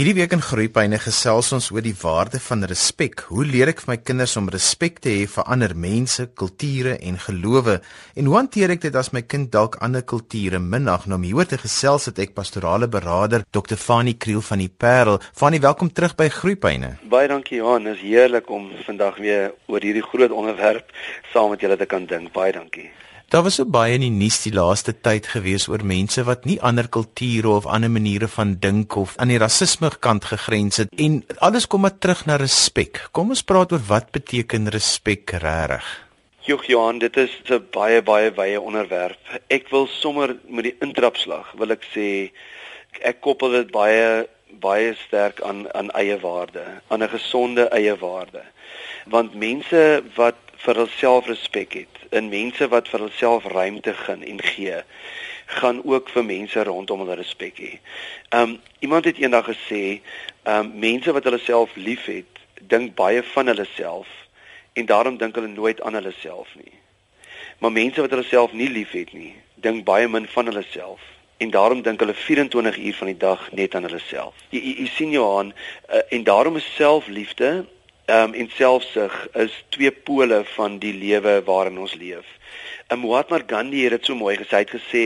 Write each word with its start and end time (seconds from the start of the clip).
Hierdie 0.00 0.14
week 0.16 0.32
in 0.32 0.40
Groepyne 0.40 0.96
gesels 0.96 1.50
ons 1.52 1.66
oor 1.74 1.82
die 1.84 1.92
waarde 2.00 2.38
van 2.40 2.62
respek. 2.64 3.20
Hoe 3.28 3.42
leer 3.44 3.68
ek 3.68 3.82
vir 3.82 3.90
my 3.90 3.96
kinders 4.00 4.32
om 4.40 4.46
respek 4.48 4.96
te 5.04 5.10
hê 5.12 5.26
vir 5.28 5.50
ander 5.52 5.74
mense, 5.76 6.24
kulture 6.40 6.94
en 7.04 7.18
gelowe? 7.20 7.74
En 8.16 8.30
hoe 8.30 8.38
hanteer 8.38 8.72
ek 8.72 8.86
dit 8.86 8.96
as 8.96 9.10
my 9.12 9.20
kind 9.28 9.50
dalk 9.52 9.76
ander 9.84 10.00
kulture 10.00 10.56
minag? 10.56 11.04
Nou 11.04 11.18
hieroor 11.20 11.50
te 11.50 11.58
gesels 11.60 12.08
het 12.08 12.22
ek 12.24 12.32
pastorale 12.38 12.88
beraader 12.88 13.44
Dr. 13.52 13.76
Fanie 13.76 14.16
Kriel 14.16 14.40
van 14.40 14.64
die 14.64 14.70
Parel. 14.72 15.20
Fanie, 15.36 15.60
welkom 15.60 15.92
terug 15.92 16.16
by 16.16 16.30
Groepyne. 16.32 16.94
Baie 17.04 17.28
dankie 17.28 17.60
Johan, 17.60 17.92
is 17.92 18.00
heerlik 18.00 18.48
om 18.48 18.70
vandag 18.88 19.20
weer 19.20 19.52
oor 19.68 19.84
hierdie 19.84 20.06
groot 20.08 20.32
onderwerp 20.32 20.96
saam 21.34 21.52
met 21.52 21.60
julle 21.60 21.76
te 21.76 21.92
kan 21.92 22.08
dink. 22.08 22.32
Baie 22.32 22.56
dankie. 22.56 22.88
Daar 23.30 23.44
was 23.46 23.60
so 23.60 23.64
baie 23.64 23.94
in 23.94 24.02
die 24.02 24.10
nuus 24.10 24.40
die 24.42 24.50
laaste 24.50 24.90
tyd 25.06 25.28
gewees 25.30 25.68
oor 25.70 25.84
mense 25.86 26.24
wat 26.26 26.48
nie 26.50 26.56
ander 26.66 26.88
kulture 26.90 27.52
of 27.52 27.66
ander 27.70 27.92
maniere 27.94 28.26
van 28.26 28.56
dink 28.64 28.96
of 28.98 29.12
aan 29.22 29.30
die 29.30 29.38
rasisme 29.38 29.86
kant 30.06 30.26
gegrens 30.32 30.80
het 30.82 30.90
en 31.04 31.20
alles 31.38 31.68
kom 31.70 31.84
maar 31.86 31.94
terug 31.94 32.24
na 32.26 32.40
respek. 32.42 32.98
Kom 33.14 33.30
ons 33.30 33.44
praat 33.46 33.70
oor 33.70 33.84
wat 33.86 34.10
beteken 34.10 34.66
respek 34.74 35.36
regtig? 35.44 35.86
Joh 36.48 36.66
Johan, 36.72 36.98
dit 36.98 37.16
is 37.22 37.30
'n 37.46 37.62
baie 37.70 38.02
baie 38.02 38.34
wye 38.34 38.58
onderwerp. 38.60 39.22
Ek 39.46 39.70
wil 39.70 39.86
sommer 39.86 40.34
met 40.48 40.64
die 40.64 40.76
intrapslag 40.80 41.54
wil 41.54 41.70
ek 41.70 41.86
sê 41.94 42.32
ek 42.98 43.20
koppel 43.20 43.52
dit 43.52 43.70
baie 43.70 44.26
baie 44.58 44.94
sterk 45.06 45.40
aan 45.42 45.70
aan 45.74 45.90
eie 45.90 46.18
waarde, 46.18 46.66
aan 46.88 47.02
'n 47.02 47.14
gesonde 47.14 47.70
eie 47.70 47.94
waarde. 47.94 48.42
Want 49.06 49.34
mense 49.34 50.02
wat 50.16 50.34
vir 50.56 50.74
hulself 50.74 51.26
respek 51.26 51.72
het, 51.74 51.99
in 52.10 52.28
mense 52.28 52.68
wat 52.68 52.88
vir 52.88 53.04
hulself 53.06 53.44
ruimte 53.44 53.94
gun 53.94 54.22
en 54.26 54.40
gee, 54.42 54.82
gaan 55.60 55.82
ook 55.84 56.08
vir 56.14 56.24
mense 56.24 56.64
rondom 56.64 57.02
hulle 57.04 57.18
respek 57.18 57.58
hê. 57.58 57.72
Um 58.34 58.58
iemand 58.78 59.04
het 59.04 59.18
eendag 59.18 59.50
gesê, 59.50 60.00
um 60.44 60.72
mense 60.78 61.12
wat 61.12 61.24
hulle 61.24 61.40
self 61.42 61.74
liefhet, 61.76 62.42
dink 62.60 62.94
baie 62.94 63.22
van 63.34 63.46
hulle 63.46 63.66
self 63.76 64.08
en 64.72 64.86
daarom 64.86 65.16
dink 65.18 65.34
hulle 65.34 65.50
nooit 65.50 65.80
aan 65.82 65.94
hulle 65.98 66.14
self 66.20 66.54
nie. 66.54 66.74
Maar 67.58 67.72
mense 67.72 68.00
wat 68.00 68.10
hulle 68.10 68.26
self 68.26 68.52
nie 68.52 68.70
liefhet 68.70 69.12
nie, 69.12 69.34
dink 69.54 69.84
baie 69.84 70.08
min 70.08 70.28
van 70.34 70.46
hulle 70.50 70.64
self 70.72 71.00
en 71.40 71.50
daarom 71.50 71.82
dink 71.82 72.00
hulle 72.00 72.14
24 72.14 72.78
uur 72.78 72.94
van 72.94 73.06
die 73.06 73.16
dag 73.16 73.52
net 73.56 73.74
aan 73.74 73.86
hulle 73.88 74.00
self. 74.04 74.34
Jy, 74.52 74.60
jy, 74.60 74.74
jy 74.82 74.88
sien 74.92 75.12
Johan, 75.14 75.54
uh, 75.88 76.02
en 76.12 76.24
daarom 76.24 76.58
is 76.60 76.66
selfliefde 76.76 77.64
um, 78.10 78.34
en 78.34 78.50
selfsug 78.56 79.14
is 79.32 79.64
twee 79.68 79.90
pole 79.92 80.42
van 80.54 80.78
die 80.82 80.94
lewe 80.94 81.42
waarin 81.46 81.78
ons 81.78 81.94
leef. 81.94 82.26
Um, 82.90 83.04
Mahatma 83.04 83.40
Gandhi 83.46 83.84
het 83.84 83.94
dit 83.94 84.08
so 84.08 84.18
mooi 84.18 84.34
gesê, 84.36 84.56
hy 84.56 84.64
het 84.64 84.74
gesê 84.74 85.04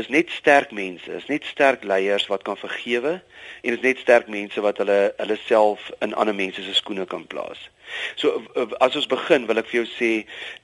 is 0.00 0.08
net 0.10 0.30
sterk 0.34 0.72
mense, 0.74 1.06
is 1.06 1.28
net 1.30 1.46
sterk 1.46 1.84
leiers 1.86 2.26
wat 2.30 2.42
kan 2.46 2.58
vergewe 2.58 3.20
en 3.62 3.76
is 3.76 3.84
net 3.84 4.02
sterk 4.02 4.30
mense 4.32 4.64
wat 4.64 4.82
hulle 4.82 4.98
hulle 5.20 5.38
self 5.46 5.90
in 6.02 6.16
ander 6.18 6.34
mense 6.34 6.64
se 6.66 6.74
skoene 6.74 7.06
kan 7.06 7.26
plaas. 7.30 7.68
So 8.16 8.42
as 8.80 8.96
ons 8.96 9.06
begin, 9.06 9.46
wil 9.46 9.58
ek 9.58 9.70
vir 9.70 9.82
jou 9.82 9.88
sê 9.98 10.12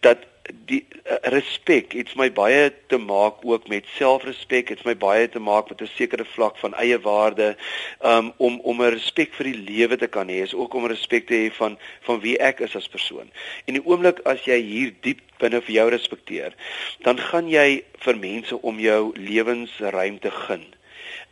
dat 0.00 0.26
die 0.68 0.80
uh, 1.04 1.18
respek 1.32 1.92
het 1.96 2.14
my 2.16 2.28
baie 2.32 2.68
te 2.88 2.98
maak 3.00 3.42
ook 3.44 3.68
met 3.68 3.86
selfrespek 3.96 4.72
het 4.72 4.84
my 4.86 4.94
baie 4.96 5.28
te 5.28 5.40
maak 5.40 5.68
met 5.68 5.82
'n 5.82 5.90
sekere 5.96 6.24
vlak 6.24 6.56
van 6.56 6.74
eie 6.74 6.98
waarde 7.00 7.56
um, 8.04 8.32
om 8.36 8.60
om 8.60 8.82
'n 8.82 8.94
respek 8.96 9.34
vir 9.34 9.52
die 9.52 9.62
lewe 9.70 9.96
te 9.96 10.06
kan 10.06 10.28
hê 10.28 10.40
is 10.42 10.54
ook 10.54 10.74
om 10.74 10.86
respek 10.86 11.26
te 11.26 11.34
hê 11.34 11.52
van 11.52 11.78
van 12.00 12.20
wie 12.20 12.38
ek 12.38 12.60
is 12.60 12.76
as 12.76 12.88
persoon. 12.88 13.30
En 13.66 13.74
die 13.74 13.84
oomblik 13.84 14.20
as 14.24 14.44
jy 14.44 14.60
hier 14.60 14.94
diep 15.00 15.20
binne 15.38 15.60
vir 15.60 15.74
jou 15.74 15.88
respekteer 15.90 16.54
dan 17.02 17.18
gaan 17.18 17.48
jy 17.48 17.84
vir 17.98 18.16
mense 18.16 18.62
om 18.62 18.80
jou 18.80 19.12
lewensruimte 19.16 20.30
gun. 20.30 20.64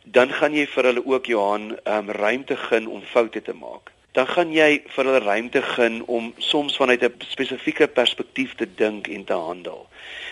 Dan 0.03 0.29
gaan 0.31 0.53
jy 0.53 0.65
vir 0.65 0.83
hulle 0.83 1.05
ook 1.05 1.25
Johan 1.25 1.77
um, 1.85 2.09
ruimte 2.09 2.55
gun 2.55 2.87
om 2.87 3.01
foute 3.01 3.41
te 3.41 3.53
maak 3.53 3.96
dan 4.11 4.27
gaan 4.27 4.51
jy 4.53 4.81
vir 4.93 5.05
hulle 5.05 5.19
ruimte 5.19 5.61
gun 5.61 5.99
om 6.05 6.33
soms 6.37 6.77
vanuit 6.77 7.03
'n 7.03 7.13
spesifieke 7.27 7.87
perspektief 7.87 8.55
te 8.55 8.67
dink 8.75 9.07
en 9.07 9.23
te 9.23 9.33
handel. 9.33 9.87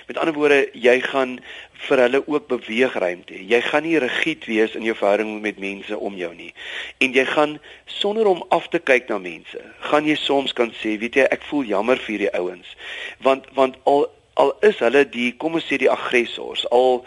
Met 0.08 0.18
ander 0.18 0.34
woorde, 0.34 0.70
jy 0.74 1.00
gaan 1.02 1.40
vir 1.88 1.98
hulle 1.98 2.28
ook 2.28 2.48
beweegruimte 2.48 3.34
hê. 3.34 3.42
Jy 3.50 3.62
gaan 3.62 3.84
nie 3.84 4.00
rigied 4.00 4.46
wees 4.46 4.76
in 4.76 4.84
jou 4.84 4.96
verhouding 4.96 5.42
met 5.42 5.60
mense 5.60 5.98
om 5.98 6.16
jou 6.16 6.34
nie. 6.36 6.54
En 6.98 7.14
jy 7.14 7.26
gaan 7.26 7.60
sonder 7.86 8.26
om 8.26 8.46
af 8.50 8.68
te 8.68 8.80
kyk 8.80 9.08
na 9.08 9.18
mense, 9.18 9.62
gaan 9.80 10.06
jy 10.06 10.16
soms 10.16 10.54
kan 10.54 10.74
sê, 10.82 10.98
weet 10.98 11.16
jy, 11.16 11.26
ek 11.30 11.44
voel 11.50 11.64
jammer 11.64 11.98
vir 11.98 12.18
hierdie 12.18 12.34
ouens. 12.34 12.76
Want 13.20 13.46
want 13.54 13.76
al 13.84 14.08
al 14.36 14.52
is 14.68 14.80
hulle 14.84 15.06
die 15.10 15.32
kom 15.40 15.54
ons 15.56 15.66
sê 15.66 15.78
die 15.80 15.92
aggressors 15.92 16.66
al 16.76 17.06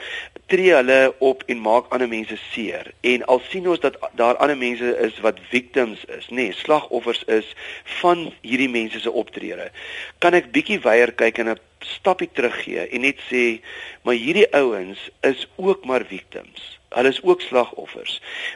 tree 0.48 0.72
hulle 0.72 1.14
op 1.24 1.42
en 1.46 1.60
maak 1.60 1.92
ander 1.92 2.08
mense 2.08 2.36
seer. 2.50 2.92
En 3.00 3.24
al 3.24 3.40
sien 3.50 3.68
ons 3.68 3.80
dat 3.80 3.98
daar 4.16 4.36
ander 4.36 4.56
mense 4.56 4.96
is 5.06 5.20
wat 5.24 5.40
victims 5.50 6.04
is 6.18 6.28
nê 6.28 6.48
nee, 6.48 6.52
slagoffers 6.52 7.22
is 7.24 7.54
van 8.00 8.28
hierdie 8.40 8.70
mense 8.72 9.00
se 9.00 9.10
optrede 9.10 9.70
kan 10.18 10.36
ek 10.38 10.50
bietjie 10.54 10.80
weier 10.84 11.12
kyk 11.20 11.40
en 11.42 11.50
'n 11.54 11.60
stapie 11.84 12.30
teruggee 12.32 12.88
en 12.88 13.00
net 13.00 13.20
sê 13.30 13.60
maar 14.02 14.18
hierdie 14.18 14.48
ouens 14.52 15.10
is 15.20 15.46
ook 15.56 15.84
maar 15.84 16.04
victims 16.04 16.78
Hulle 16.88 17.08
is 17.08 17.22
ook 17.22 17.40
slagoffers. 17.40 18.14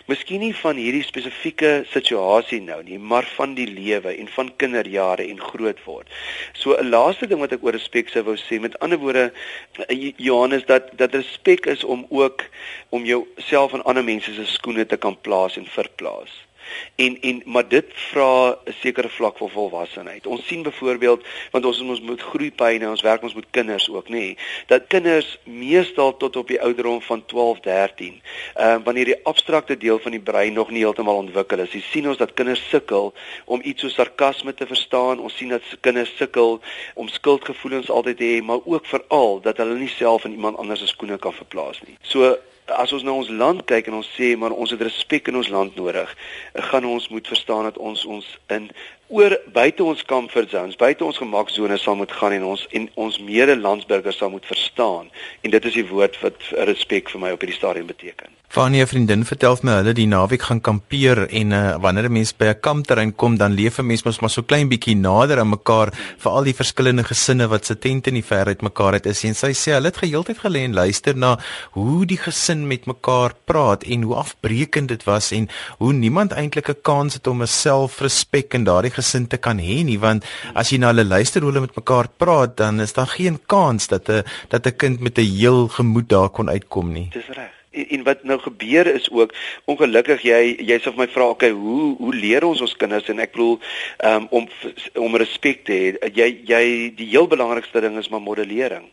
Miskien 0.09 0.41
nie 0.41 0.55
van 0.56 0.78
hierdie 0.81 1.05
spesifieke 1.05 1.72
situasie 1.91 2.62
nou 2.65 2.78
nie, 2.87 2.97
maar 2.97 3.27
van 3.37 3.53
die 3.59 3.66
lewe 3.69 4.15
en 4.15 4.31
van 4.32 4.49
kinderjare 4.56 5.27
en 5.28 5.41
groot 5.41 5.82
word. 5.84 6.09
So 6.56 6.72
'n 6.72 6.88
laaste 6.88 7.28
ding 7.28 7.41
wat 7.44 7.53
ek 7.53 7.65
oor 7.65 7.77
respek 7.77 8.09
sou 8.09 8.22
wou 8.25 8.37
sê, 8.41 8.61
met 8.61 8.78
ander 8.78 8.99
woorde 8.99 9.32
eh, 9.88 10.12
Johannes 10.16 10.65
dat 10.65 10.88
dat 10.97 11.15
respek 11.15 11.66
is 11.66 11.84
om 11.84 12.06
ook 12.09 12.49
om 12.88 13.05
jouself 13.05 13.72
in 13.72 13.84
ander 13.84 14.05
mense 14.05 14.34
se 14.34 14.47
skoene 14.47 14.87
te 14.87 14.97
kan 14.97 15.21
plaas 15.21 15.56
en 15.56 15.66
verplaas. 15.66 16.32
En 16.95 17.21
en 17.21 17.43
maar 17.45 17.69
dit 17.69 17.84
vra 17.95 18.59
'n 18.65 18.73
sekere 18.81 19.09
vlak 19.09 19.39
van 19.39 19.50
volwassenheid. 19.50 20.27
Ons 20.27 20.47
sien 20.47 20.62
byvoorbeeld 20.62 21.25
want 21.50 21.65
ons 21.65 21.81
ons 21.81 22.00
moet 22.00 22.23
groeipyne, 22.23 22.89
ons 22.89 23.03
werk 23.03 23.23
ons 23.23 23.34
met 23.34 23.47
kinders 23.50 23.91
ook, 23.91 24.09
nê, 24.09 24.11
nee, 24.11 24.39
dat 24.67 24.87
kinders 24.87 25.39
meestal 25.45 26.17
tot 26.17 26.37
op 26.37 26.49
die 26.49 26.61
ouderdom 26.61 27.03
van 27.03 27.25
12, 27.27 27.61
13, 27.61 28.23
ehm 28.55 28.78
uh, 28.78 28.84
wanneer 28.84 29.05
die 29.05 29.25
abstrakte 29.25 29.77
deel 29.77 29.99
van 29.99 30.11
die 30.11 30.21
brein 30.21 30.53
nog 30.53 30.71
nie 30.71 30.83
heeltemal 30.84 31.17
ontwikkel 31.17 31.59
is, 31.59 31.73
jy 31.73 31.81
sien 31.81 32.09
ons 32.09 32.19
dat 32.19 32.34
kinders 32.34 32.69
sukkel 32.69 33.12
om 33.44 33.61
iets 33.65 33.81
so 33.81 33.89
sarkasme 33.89 34.55
te 34.55 34.67
verstaan. 34.67 35.21
Ons 35.21 35.37
sien 35.37 35.49
dat 35.49 35.62
kinders 35.81 36.17
sukkel 36.17 36.61
om 36.94 37.09
skuldgevoelens 37.09 37.91
altyd 37.91 38.17
te 38.17 38.25
hê, 38.25 38.41
maar 38.44 38.65
ook 38.65 38.87
veral 38.87 39.41
dat 39.41 39.61
hulle 39.62 39.79
nie 39.79 39.91
self 39.93 40.25
in 40.25 40.37
iemand 40.39 40.56
anders 40.56 40.81
se 40.81 40.87
skoene 40.87 41.19
kan 41.19 41.34
verplaas 41.37 41.81
nie. 41.87 41.97
So 42.03 42.37
as 42.67 42.93
ons 42.93 43.03
na 43.03 43.12
ons 43.12 43.28
land 43.28 43.62
kyk 43.67 43.89
en 43.91 43.99
ons 43.99 44.11
sê 44.17 44.33
maar 44.39 44.55
ons 44.55 44.71
het 44.71 44.83
respek 44.83 45.28
in 45.28 45.39
ons 45.41 45.49
land 45.50 45.75
nodig, 45.77 46.11
gaan 46.71 46.87
ons 46.87 47.09
moet 47.11 47.27
verstaan 47.27 47.67
dat 47.69 47.78
ons 47.78 48.05
ons 48.06 48.28
in 48.55 48.69
oor 49.12 49.37
buite 49.53 49.84
ons 49.84 50.05
comfort 50.09 50.50
zones, 50.50 50.78
buite 50.81 51.05
ons 51.05 51.19
gemaksone 51.19 51.77
sal 51.78 51.99
moet 52.00 52.12
gaan 52.12 52.37
en 52.39 52.47
ons 52.55 52.67
en 52.78 52.89
ons 53.06 53.19
medelandsburgers 53.27 54.23
sal 54.23 54.33
moet 54.33 54.47
verstaan. 54.47 55.11
En 55.43 55.50
dit 55.50 55.65
is 55.65 55.81
die 55.81 55.89
woord 55.91 56.17
wat 56.23 56.49
respek 56.71 57.12
vir 57.12 57.27
my 57.27 57.34
op 57.34 57.45
hierdie 57.45 57.59
stadium 57.59 57.91
beteken. 57.91 58.42
Van 58.53 58.75
'n 58.77 58.87
vriendin 58.87 59.25
vertel 59.25 59.57
my 59.65 59.75
hulle 59.79 59.93
die 59.97 60.07
naweek 60.07 60.43
gaan 60.45 60.61
kampeer 60.61 61.23
en 61.41 61.55
uh, 61.57 61.77
wanneer 61.81 62.05
'n 62.09 62.13
mens 62.13 62.33
by 62.37 62.49
'n 62.51 62.61
kampterrein 62.61 63.15
kom, 63.17 63.37
dan 63.37 63.55
leef 63.55 63.79
'n 63.79 63.87
mens 63.87 64.03
mos 64.05 64.21
maar 64.21 64.31
so 64.31 64.43
klein 64.43 64.69
bietjie 64.69 64.97
nader 64.97 65.39
aan 65.39 65.49
mekaar 65.49 65.89
vir 66.19 66.31
al 66.31 66.45
die 66.45 66.53
verskillende 66.53 67.03
gesinne 67.03 67.49
wat 67.49 67.65
se 67.65 67.79
tente 67.79 68.11
in 68.11 68.21
die 68.21 68.25
ver 68.31 68.47
uit 68.47 68.61
mekaar 68.61 68.93
het 68.93 69.07
is. 69.07 69.25
En 69.25 69.35
sy 69.35 69.53
sê 69.53 69.73
hulle 69.73 69.89
het 69.89 69.97
geheeltyd 69.97 70.39
gelê 70.45 70.65
en 70.65 70.75
luister 70.75 71.17
na 71.17 71.39
hoe 71.71 72.05
die 72.05 72.19
gesin 72.19 72.67
met 72.67 72.85
mekaar 72.85 73.33
praat 73.45 73.85
en 73.85 74.03
hoe 74.03 74.15
afbreekend 74.15 74.89
dit 74.89 75.05
was 75.05 75.33
en 75.33 75.49
hoe 75.79 75.93
niemand 75.93 76.33
eintlik 76.33 76.69
'n 76.69 76.83
kans 76.83 77.15
het 77.15 77.27
om 77.27 77.41
'n 77.41 77.47
selfrespek 77.47 78.53
in 78.55 78.65
daardie 78.65 78.93
gesin 78.93 79.27
te 79.29 79.39
kan 79.39 79.59
hê 79.59 79.83
nie 79.83 79.99
want 79.99 80.25
as 80.55 80.69
jy 80.71 80.79
na 80.79 80.93
hulle 80.93 81.05
luister 81.05 81.41
hoe 81.41 81.51
hulle 81.51 81.67
met 81.67 81.77
mekaar 81.77 82.09
praat 82.17 82.57
dan 82.57 82.81
is 82.81 82.93
daar 82.93 83.09
geen 83.17 83.41
kans 83.47 83.87
dat 83.87 84.11
'n 84.11 84.25
dat 84.51 84.67
'n 84.67 84.77
kind 84.77 85.01
met 85.01 85.19
'n 85.19 85.37
heel 85.39 85.69
gemoed 85.69 86.09
daar 86.09 86.29
kon 86.29 86.51
uitkom 86.51 86.93
nie. 86.93 87.09
Dis 87.12 87.29
reg 87.29 87.62
en, 87.72 87.88
en 87.88 88.03
wat 88.03 88.25
nou 88.25 88.38
gebeur 88.41 88.87
is 88.87 89.10
ook 89.10 89.34
ongelukkig 89.65 90.22
jy 90.27 90.41
jy 90.60 90.78
sê 90.78 90.91
vir 90.91 91.00
my 91.05 91.09
vra 91.12 91.28
okay 91.33 91.50
hoe 91.50 91.94
hoe 91.99 92.14
leer 92.14 92.44
ons 92.44 92.61
ons 92.61 92.76
kinders? 92.76 93.08
En 93.12 93.23
ek 93.23 93.35
bedoel 93.35 93.58
um, 94.08 94.26
om 94.31 94.49
om 95.00 95.17
respek 95.20 95.64
te 95.69 95.76
hê. 95.76 96.11
Jy 96.14 96.29
jy 96.49 96.64
die 96.99 97.08
heel 97.12 97.29
belangrikste 97.31 97.82
ding 97.85 97.99
is 98.00 98.11
maar 98.12 98.25
modellering. 98.25 98.88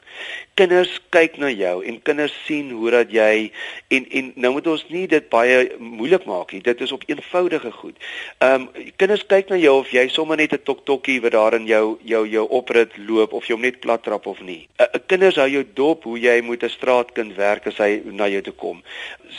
Kinders 0.60 0.98
kyk 1.14 1.38
na 1.40 1.52
jou 1.54 1.80
en 1.88 2.02
kinders 2.04 2.36
sien 2.46 2.72
hoe 2.76 2.94
dat 2.98 3.14
jy 3.14 3.50
en 3.96 4.08
en 4.22 4.32
nou 4.36 4.54
moet 4.58 4.68
ons 4.68 4.86
nie 4.94 5.06
dit 5.12 5.30
baie 5.32 5.62
moeilik 5.80 6.26
maak 6.30 6.54
nie. 6.54 6.64
Dit 6.66 6.82
is 6.86 6.94
op 6.96 7.06
eenvoudige 7.08 7.72
goed. 7.82 7.98
Um, 8.44 8.70
kinders 9.02 9.26
kyk 9.28 9.54
na 9.54 9.60
jou 9.62 9.78
of 9.84 9.94
jy 9.96 10.08
sommer 10.14 10.38
net 10.38 10.54
'n 10.54 10.64
toktokkie 10.64 11.20
wat 11.22 11.36
daar 11.38 11.56
in 11.60 11.68
jou 11.68 11.98
jou 12.04 12.26
jou 12.28 12.48
oprit 12.50 12.92
loop 12.98 13.34
of 13.34 13.48
jy 13.48 13.54
hom 13.54 13.62
net 13.62 13.80
plat 13.80 14.04
trap 14.04 14.28
of 14.28 14.42
nie. 14.42 14.68
uh, 14.80 14.86
kinders 15.08 15.36
hou 15.36 15.48
jou 15.50 15.66
dop 15.74 16.04
hoe 16.04 16.20
jy 16.20 16.42
moet 16.42 16.64
'n 16.64 16.70
straatkind 16.70 17.36
werk 17.36 17.68
as 17.68 17.78
hy 17.78 18.02
na 18.06 18.28
jou 18.28 18.42
toe 18.42 18.54
kom 18.54 18.69
kom. 18.70 18.84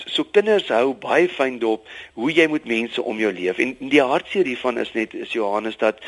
So 0.06 0.24
kinders 0.24 0.68
hou 0.72 0.94
baie 0.98 1.28
fyn 1.30 1.58
dop 1.62 1.86
hoe 2.18 2.30
jy 2.32 2.46
met 2.50 2.66
mense 2.68 3.02
om 3.02 3.18
jou 3.20 3.30
leef. 3.34 3.58
En 3.62 3.74
die 3.92 4.02
hartseer 4.02 4.48
hiervan 4.48 4.78
is 4.82 4.92
net 4.96 5.14
is 5.18 5.34
Johannes 5.34 5.78
dat 5.80 6.00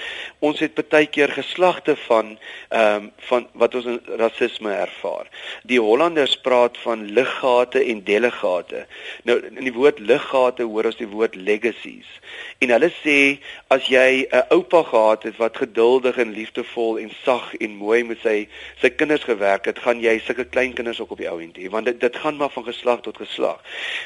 ons 0.45 0.61
het 0.63 0.79
baie 0.93 1.09
keer 1.11 1.33
geslagte 1.35 1.97
van 2.07 2.37
ehm 2.71 3.09
um, 3.09 3.11
van 3.29 3.47
wat 3.59 3.75
ons 3.79 3.87
rasisme 4.19 4.73
ervaar. 4.73 5.29
Die 5.69 5.81
Hollanders 5.81 6.35
praat 6.45 6.79
van 6.83 7.05
liggate 7.17 7.83
en 7.93 8.03
delegate. 8.05 8.87
Nou 9.29 9.39
in 9.51 9.65
die 9.67 9.75
woord 9.75 10.01
liggate 10.03 10.67
hoor 10.69 10.91
ons 10.91 10.99
die 11.01 11.09
woord 11.11 11.37
legacies. 11.37 12.09
En 12.63 12.73
hulle 12.75 12.91
sê 13.03 13.19
as 13.75 13.89
jy 13.91 14.27
'n 14.27 14.45
oupa 14.57 14.83
gehad 14.91 15.23
het 15.29 15.37
wat 15.37 15.57
geduldig 15.57 16.19
en 16.19 16.35
liefdevol 16.39 16.99
en 16.99 17.11
sag 17.25 17.55
en 17.55 17.77
mooi 17.77 18.03
met 18.05 18.19
sy 18.23 18.49
sy 18.81 18.91
kinders 18.91 19.25
gewerk 19.25 19.67
het, 19.67 19.79
gaan 19.79 20.01
jy 20.01 20.19
sulke 20.19 20.45
klein 20.45 20.73
kinders 20.73 21.01
ook 21.01 21.11
op 21.11 21.19
die 21.19 21.31
ou 21.31 21.39
end 21.41 21.59
hê 21.59 21.71
want 21.71 21.87
dit 21.87 22.01
dit 22.01 22.17
gaan 22.17 22.37
maar 22.37 22.51
van 22.51 22.65
geslag 22.65 23.01
tot 23.01 23.12
geslag. 23.17 23.61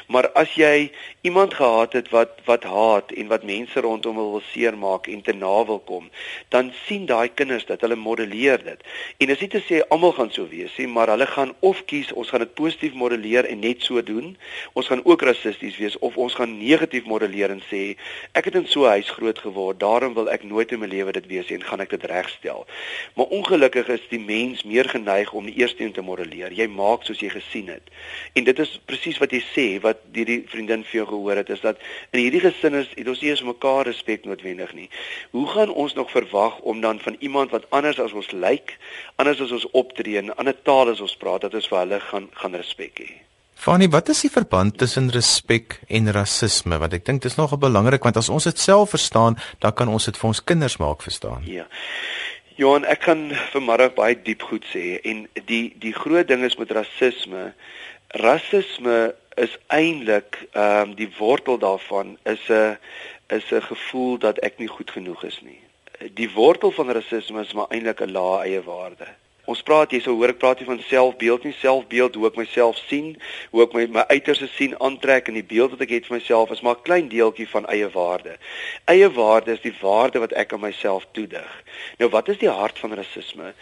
Maar 0.07 0.29
as 0.31 0.53
jy 0.55 0.91
iemand 1.21 1.53
gehad 1.53 1.93
het 1.93 2.09
wat 2.09 2.39
wat 2.45 2.63
haat 2.63 3.11
en 3.11 3.27
wat 3.27 3.43
mense 3.43 3.79
rondom 3.79 4.15
wil 4.15 4.41
seermaak 4.51 5.07
en 5.07 5.21
te 5.21 5.33
na 5.33 5.65
wil 5.65 5.79
kom, 5.79 6.09
dan 6.49 6.71
sien 6.85 7.05
daai 7.05 7.29
kinders 7.33 7.65
dat 7.65 7.81
hulle 7.81 7.95
modelleer 7.95 8.63
dit. 8.63 8.83
En 9.17 9.27
dis 9.27 9.39
nie 9.39 9.49
te 9.49 9.61
sê 9.61 9.81
almal 9.89 10.13
gaan 10.17 10.31
so 10.31 10.47
wees 10.47 10.77
nie, 10.77 10.87
maar 10.87 11.11
hulle 11.13 11.27
gaan 11.27 11.53
of 11.59 11.83
kies 11.85 12.13
ons 12.13 12.29
gaan 12.29 12.45
dit 12.45 12.53
positief 12.53 12.93
modelleer 12.93 13.45
en 13.45 13.59
net 13.59 13.83
so 13.83 14.01
doen. 14.03 14.37
Ons 14.73 14.87
gaan 14.87 15.05
ook 15.05 15.21
rassisties 15.21 15.77
wees 15.77 15.97
of 15.99 16.17
ons 16.17 16.33
gaan 16.33 16.57
negatief 16.57 17.05
modelleer 17.05 17.51
en 17.51 17.63
sê 17.71 17.83
ek 18.33 18.51
het 18.51 18.55
in 18.55 18.67
so 18.67 18.85
'n 18.85 18.95
huis 18.97 19.09
groot 19.09 19.39
geword, 19.39 19.79
daarom 19.79 20.13
wil 20.13 20.29
ek 20.29 20.43
nooit 20.43 20.71
in 20.71 20.79
my 20.79 20.87
lewe 20.87 21.11
dit 21.11 21.27
wees 21.27 21.51
en 21.51 21.63
gaan 21.63 21.81
ek 21.81 21.89
dit 21.89 22.03
regstel. 22.03 22.65
Maar 23.15 23.25
ongelukkig 23.25 23.87
is 23.87 24.07
die 24.09 24.19
mens 24.19 24.63
meer 24.63 24.89
geneig 24.89 25.33
om 25.33 25.45
die 25.45 25.55
eerste 25.55 25.83
een 25.83 25.91
te 25.91 26.01
modelleer. 26.01 26.51
Jy 26.51 26.67
maak 26.67 27.03
soos 27.03 27.19
jy 27.19 27.29
gesien 27.29 27.67
het. 27.67 27.83
En 28.33 28.43
dit 28.43 28.59
is 28.59 28.79
presies 28.97 29.19
wat 29.21 29.33
jy 29.35 29.41
sê 29.53 29.65
wat 29.83 30.01
hierdie 30.15 30.41
vriendin 30.49 30.83
vir 30.87 31.01
jou 31.01 31.05
gehoor 31.11 31.37
het 31.37 31.51
is 31.53 31.61
dat 31.61 31.77
in 32.11 32.23
hierdie 32.23 32.41
gesin 32.41 32.79
is 32.79 32.89
het 32.95 33.07
ons 33.07 33.21
nie 33.21 33.29
eens 33.29 33.43
mekaar 33.45 33.85
respek 33.85 34.25
noodwendig 34.25 34.73
nie. 34.73 34.89
Hoe 35.35 35.45
gaan 35.53 35.69
ons 35.69 35.93
nog 35.93 36.09
verwag 36.11 36.59
om 36.65 36.81
dan 36.81 36.99
van 36.99 37.17
iemand 37.19 37.53
wat 37.53 37.67
anders 37.69 37.99
as 38.01 38.15
ons 38.17 38.31
lyk, 38.31 38.77
anders 39.17 39.41
as 39.41 39.53
ons 39.53 39.67
optree, 39.73 40.21
'n 40.21 40.33
ander 40.37 40.55
taal 40.63 40.89
as 40.89 41.01
ons 41.01 41.15
praat, 41.15 41.41
dat 41.41 41.53
ons 41.53 41.67
vir 41.67 41.79
hulle 41.79 41.99
gaan 41.99 42.29
gaan 42.33 42.55
respek 42.55 42.99
hê? 42.99 43.11
Fanny, 43.55 43.89
wat 43.89 44.09
is 44.09 44.21
die 44.21 44.29
verband 44.29 44.77
tussen 44.77 45.09
respek 45.09 45.79
en 45.87 46.11
rasisme? 46.11 46.77
Want 46.77 46.93
ek 46.93 47.05
dink 47.05 47.21
dit 47.21 47.31
is 47.31 47.37
nogal 47.37 47.57
belangrik 47.57 48.03
want 48.03 48.17
as 48.17 48.29
ons 48.29 48.43
dit 48.43 48.59
self 48.59 48.89
verstaan, 48.89 49.37
dan 49.59 49.73
kan 49.73 49.87
ons 49.87 50.05
dit 50.05 50.17
vir 50.17 50.27
ons 50.27 50.43
kinders 50.43 50.77
maak 50.77 51.01
verstaan. 51.01 51.41
Ja. 51.45 51.65
Johan, 52.57 52.85
ek 52.85 53.03
kan 53.05 53.19
vanmiddag 53.53 53.93
baie 53.93 54.15
diep 54.17 54.41
goed 54.41 54.65
sê 54.73 54.97
en 55.05 55.27
die 55.45 55.73
die 55.77 55.93
groot 55.93 56.27
ding 56.27 56.43
is 56.43 56.57
met 56.57 56.71
rasisme. 56.71 57.53
Rasisme 58.07 59.15
is 59.35 59.57
eintlik 59.67 60.47
ehm 60.51 60.89
um, 60.89 60.95
die 60.95 61.09
wortel 61.17 61.57
daarvan 61.57 62.17
is 62.23 62.49
'n 62.49 62.77
is 63.27 63.51
'n 63.51 63.61
gevoel 63.61 64.17
dat 64.17 64.39
ek 64.39 64.57
nie 64.57 64.67
goed 64.67 64.91
genoeg 64.91 65.23
is 65.23 65.41
nie. 65.41 65.59
Die 66.13 66.31
wortel 66.31 66.71
van 66.71 66.91
rasisme 66.91 67.41
is 67.41 67.53
maar 67.53 67.69
eintlik 67.69 68.01
'n 68.01 68.11
lae 68.11 68.41
eie 68.43 68.63
waarde. 68.63 69.07
Ons 69.47 69.61
praat 69.63 69.93
hier 69.95 70.01
so 70.03 70.11
hoor 70.11 70.33
ek 70.33 70.41
praat 70.41 70.59
hier 70.59 70.67
van 70.67 70.81
selfbeeld 70.83 71.45
nie 71.47 71.53
selfbeeld 71.55 72.17
hoe 72.19 72.25
ek 72.27 72.35
myself 72.35 72.79
sien, 72.89 73.13
hoe 73.53 73.61
ek 73.63 73.75
my 73.77 73.85
my 73.95 74.03
uiterste 74.09 74.49
sien 74.57 74.73
aantrek 74.83 75.29
en 75.31 75.37
die 75.39 75.45
beeld 75.53 75.71
wat 75.71 75.85
ek 75.85 75.93
het 75.95 76.09
van 76.09 76.17
myself 76.17 76.51
is 76.51 76.61
maar 76.67 76.75
'n 76.75 76.83
klein 76.83 77.07
deeltjie 77.07 77.47
van 77.47 77.63
eie 77.71 77.87
waarde. 77.93 78.35
Eie 78.91 79.07
waarde 79.07 79.53
is 79.55 79.63
die 79.63 79.73
waarde 79.79 80.19
wat 80.19 80.33
ek 80.35 80.51
aan 80.53 80.65
myself 80.67 81.07
toedig. 81.13 81.47
Nou 81.97 82.09
wat 82.11 82.27
is 82.27 82.37
die 82.43 82.49
hart 82.49 82.79
van 82.79 82.93
rasisme? 82.93 83.53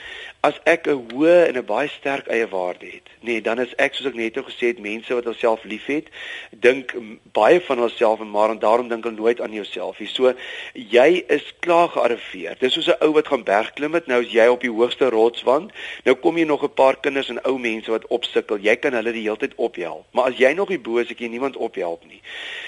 As 0.42 0.58
ek 0.66 0.88
'n 0.88 1.06
hoë 1.14 1.54
en 1.54 1.58
'n 1.58 1.66
baie 1.66 1.88
sterk 1.88 2.28
eie 2.34 2.48
waarde 2.48 2.86
het, 2.86 3.06
nee, 3.22 3.42
dan 3.42 3.60
is 3.60 3.76
ek 3.78 3.94
soos 3.94 4.08
ek 4.08 4.16
net 4.16 4.34
gesê 4.34 4.74
het, 4.74 4.80
mense 4.80 5.14
wat 5.14 5.24
hulself 5.24 5.64
liefhet, 5.64 6.10
dink 6.50 6.96
baie 7.32 7.62
van 7.62 7.78
hulself 7.78 8.20
en 8.20 8.32
maar 8.32 8.50
en 8.50 8.60
daarom 8.60 8.88
dink 8.90 9.04
hulle 9.04 9.16
nooit 9.16 9.42
aan 9.42 9.54
jouself 9.54 10.00
nie. 10.00 10.08
So 10.08 10.34
jy 10.74 11.24
is 11.28 11.54
klaar 11.60 11.90
gearriveer. 11.90 12.56
Dis 12.60 12.74
soos 12.74 12.88
'n 12.88 13.04
ou 13.06 13.14
wat 13.14 13.28
gaan 13.28 13.44
bergklim 13.44 13.94
het, 13.94 14.08
nou 14.08 14.22
is 14.22 14.32
jy 14.32 14.48
op 14.48 14.62
die 14.62 14.72
hoogste 14.72 15.10
rotswand 15.10 15.74
Nou 16.04 16.16
kom 16.16 16.38
jy 16.38 16.46
nog 16.46 16.64
'n 16.64 16.74
paar 16.74 17.00
kinders 17.00 17.30
en 17.30 17.44
ou 17.46 17.58
mense 17.60 17.92
wat 17.92 18.08
opsukkel. 18.08 18.58
Jy 18.58 18.76
kan 18.76 18.94
hulle 18.94 19.12
die 19.12 19.22
hele 19.22 19.38
tyd 19.38 19.56
ophelp. 19.56 20.06
Maar 20.12 20.26
as 20.32 20.38
jy 20.38 20.54
nog 20.54 20.70
nie 20.70 20.80
bo 20.80 20.98
is, 20.98 21.10
ek 21.10 21.20
jy 21.20 21.28
niemand 21.28 21.56
ophelp 21.56 22.06
nie. 22.06 22.22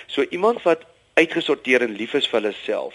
So 0.07 0.25
iemand 0.29 0.63
wat 0.63 0.85
uitgesorteer 1.13 1.81
en 1.81 1.95
lief 1.95 2.13
is 2.13 2.27
vir 2.27 2.41
hulle 2.41 2.55
self, 2.63 2.93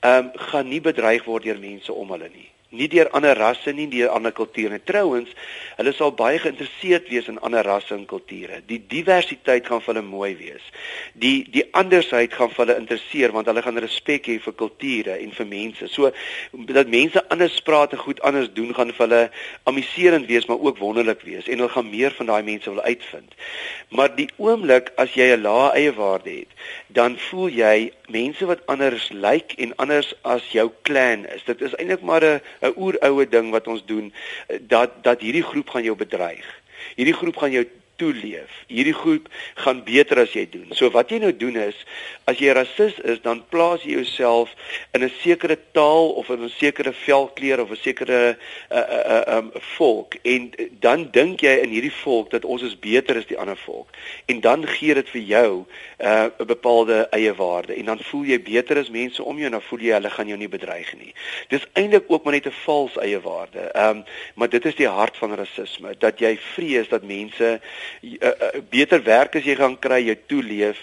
ehm 0.00 0.24
um, 0.24 0.30
gaan 0.34 0.68
nie 0.68 0.80
bedreig 0.80 1.24
word 1.24 1.42
deur 1.42 1.58
mense 1.58 1.92
om 1.92 2.10
hulle 2.10 2.28
nie 2.28 2.53
nie 2.76 2.88
deur 2.92 3.10
ander 3.16 3.36
rasse 3.38 3.72
nie, 3.72 3.86
deur 3.88 4.12
ander 4.14 4.32
kulture. 4.32 4.80
Trouwens, 4.84 5.30
hulle 5.78 5.92
sal 5.94 6.12
baie 6.16 6.38
geïnteresseerd 6.42 7.08
wees 7.12 7.28
in 7.30 7.38
ander 7.46 7.64
rasse 7.66 7.94
en 7.94 8.06
kulture. 8.10 8.60
Die 8.68 8.80
diversiteit 8.90 9.66
gaan 9.66 9.82
vir 9.84 9.94
hulle 9.94 10.06
mooi 10.06 10.32
wees. 10.38 10.64
Die 11.14 11.46
die 11.54 11.64
andersheid 11.72 12.34
gaan 12.34 12.50
vir 12.50 12.64
hulle 12.64 12.78
interesseer 12.82 13.34
want 13.34 13.50
hulle 13.50 13.62
gaan 13.62 13.78
respek 13.82 14.28
hê 14.30 14.38
vir 14.42 14.56
kulture 14.58 15.18
en 15.18 15.34
vir 15.38 15.48
mense. 15.50 15.88
So 15.92 16.10
dat 16.74 16.90
mense 16.92 17.22
anders 17.34 17.60
praat 17.66 17.94
en 17.94 18.04
goed 18.04 18.22
anders 18.26 18.50
doen 18.56 18.74
gaan 18.74 18.92
vir 18.92 19.06
hulle 19.06 19.22
amuserend 19.70 20.26
wees, 20.30 20.46
maar 20.50 20.58
ook 20.58 20.82
wonderlik 20.82 21.22
wees 21.28 21.48
en 21.48 21.62
hulle 21.62 21.72
gaan 21.76 21.90
meer 21.90 22.14
van 22.18 22.32
daai 22.32 22.42
mense 22.42 22.70
wil 22.70 22.82
uitvind. 22.82 23.34
Maar 23.94 24.14
die 24.16 24.28
oomblik 24.36 24.90
as 24.96 25.14
jy 25.14 25.30
'n 25.34 25.42
lae 25.46 25.70
eie 25.74 25.92
waarde 25.94 26.30
het, 26.30 26.50
dan 26.88 27.18
voel 27.30 27.48
jy 27.48 27.92
mense 28.08 28.46
wat 28.46 28.66
anders 28.66 29.10
lyk 29.12 29.34
like 29.34 29.62
en 29.62 29.72
anders 29.76 30.14
as 30.22 30.44
jou 30.52 30.70
clan 30.82 31.26
is. 31.34 31.44
Dit 31.44 31.60
is 31.60 31.74
eintlik 31.74 32.02
maar 32.02 32.24
'n 32.24 32.63
'n 32.64 32.74
oeroue 32.76 33.28
ding 33.28 33.50
wat 33.50 33.68
ons 33.68 33.84
doen 33.86 34.12
dat 34.60 35.02
dat 35.04 35.20
hierdie 35.20 35.44
groep 35.44 35.68
gaan 35.70 35.84
jou 35.84 35.96
bedreig. 35.96 36.46
Hierdie 36.96 37.16
groep 37.16 37.36
gaan 37.36 37.52
jou 37.52 37.66
toeleef. 37.96 38.50
Hierdie 38.66 38.94
groep 38.94 39.28
gaan 39.54 39.82
beter 39.84 40.18
as 40.24 40.32
jy 40.34 40.46
doen. 40.50 40.66
So 40.74 40.90
wat 40.94 41.12
jy 41.12 41.20
nou 41.22 41.32
doen 41.36 41.56
is 41.56 41.78
as 42.24 42.38
jy 42.40 42.52
rasis 42.56 42.96
is, 43.04 43.20
dan 43.20 43.42
plaas 43.52 43.82
jy 43.84 43.98
jouself 43.98 44.52
in 44.94 45.04
'n 45.04 45.12
sekere 45.20 45.58
taal 45.72 46.12
of 46.16 46.30
in 46.30 46.44
'n 46.44 46.48
sekere 46.48 46.92
velkleur 46.92 47.60
of 47.60 47.70
'n 47.70 47.76
sekere 47.76 48.36
uh 48.70 48.76
uh 48.78 49.36
um 49.36 49.52
volk 49.76 50.16
en 50.22 50.50
dan 50.80 51.10
dink 51.10 51.40
jy 51.40 51.60
in 51.62 51.70
hierdie 51.70 51.92
volk 51.92 52.30
dat 52.30 52.44
ons 52.44 52.62
is 52.62 52.78
beter 52.78 53.16
as 53.16 53.26
die 53.26 53.38
ander 53.38 53.56
volk. 53.56 53.88
En 54.26 54.40
dan 54.40 54.66
gee 54.66 54.94
dit 54.94 55.08
vir 55.08 55.20
jou 55.20 55.64
uh 56.00 56.28
'n 56.38 56.46
bepaalde 56.46 57.08
eie 57.10 57.34
waarde 57.34 57.74
en 57.74 57.84
dan 57.84 57.98
voel 57.98 58.24
jy 58.24 58.42
beter 58.42 58.78
as 58.78 58.90
mense 58.90 59.22
om 59.22 59.36
jou 59.36 59.46
en 59.46 59.58
dan 59.58 59.68
voel 59.68 59.80
jy 59.80 59.92
hulle 59.92 60.10
gaan 60.10 60.28
jou 60.28 60.38
nie 60.38 60.48
bedreig 60.48 60.94
nie. 60.96 61.14
Dis 61.48 61.66
eintlik 61.72 62.04
ook 62.08 62.24
maar 62.24 62.32
net 62.32 62.46
'n 62.46 62.60
vals 62.64 62.96
eie 62.96 63.20
waarde. 63.20 63.70
Um 63.74 64.04
maar 64.34 64.48
dit 64.48 64.64
is 64.64 64.74
die 64.74 64.88
hart 64.88 65.16
van 65.16 65.34
rasisme 65.34 65.94
dat 65.98 66.18
jy 66.18 66.38
vrees 66.54 66.88
dat 66.88 67.02
mense 67.02 67.60
uh, 68.02 68.10
uh, 68.20 68.60
beter 68.70 69.02
werk 69.02 69.36
as 69.36 69.44
jy 69.44 69.54
gaan 69.54 69.78
kry, 69.78 70.00
jy 70.06 70.16
toeleef, 70.26 70.78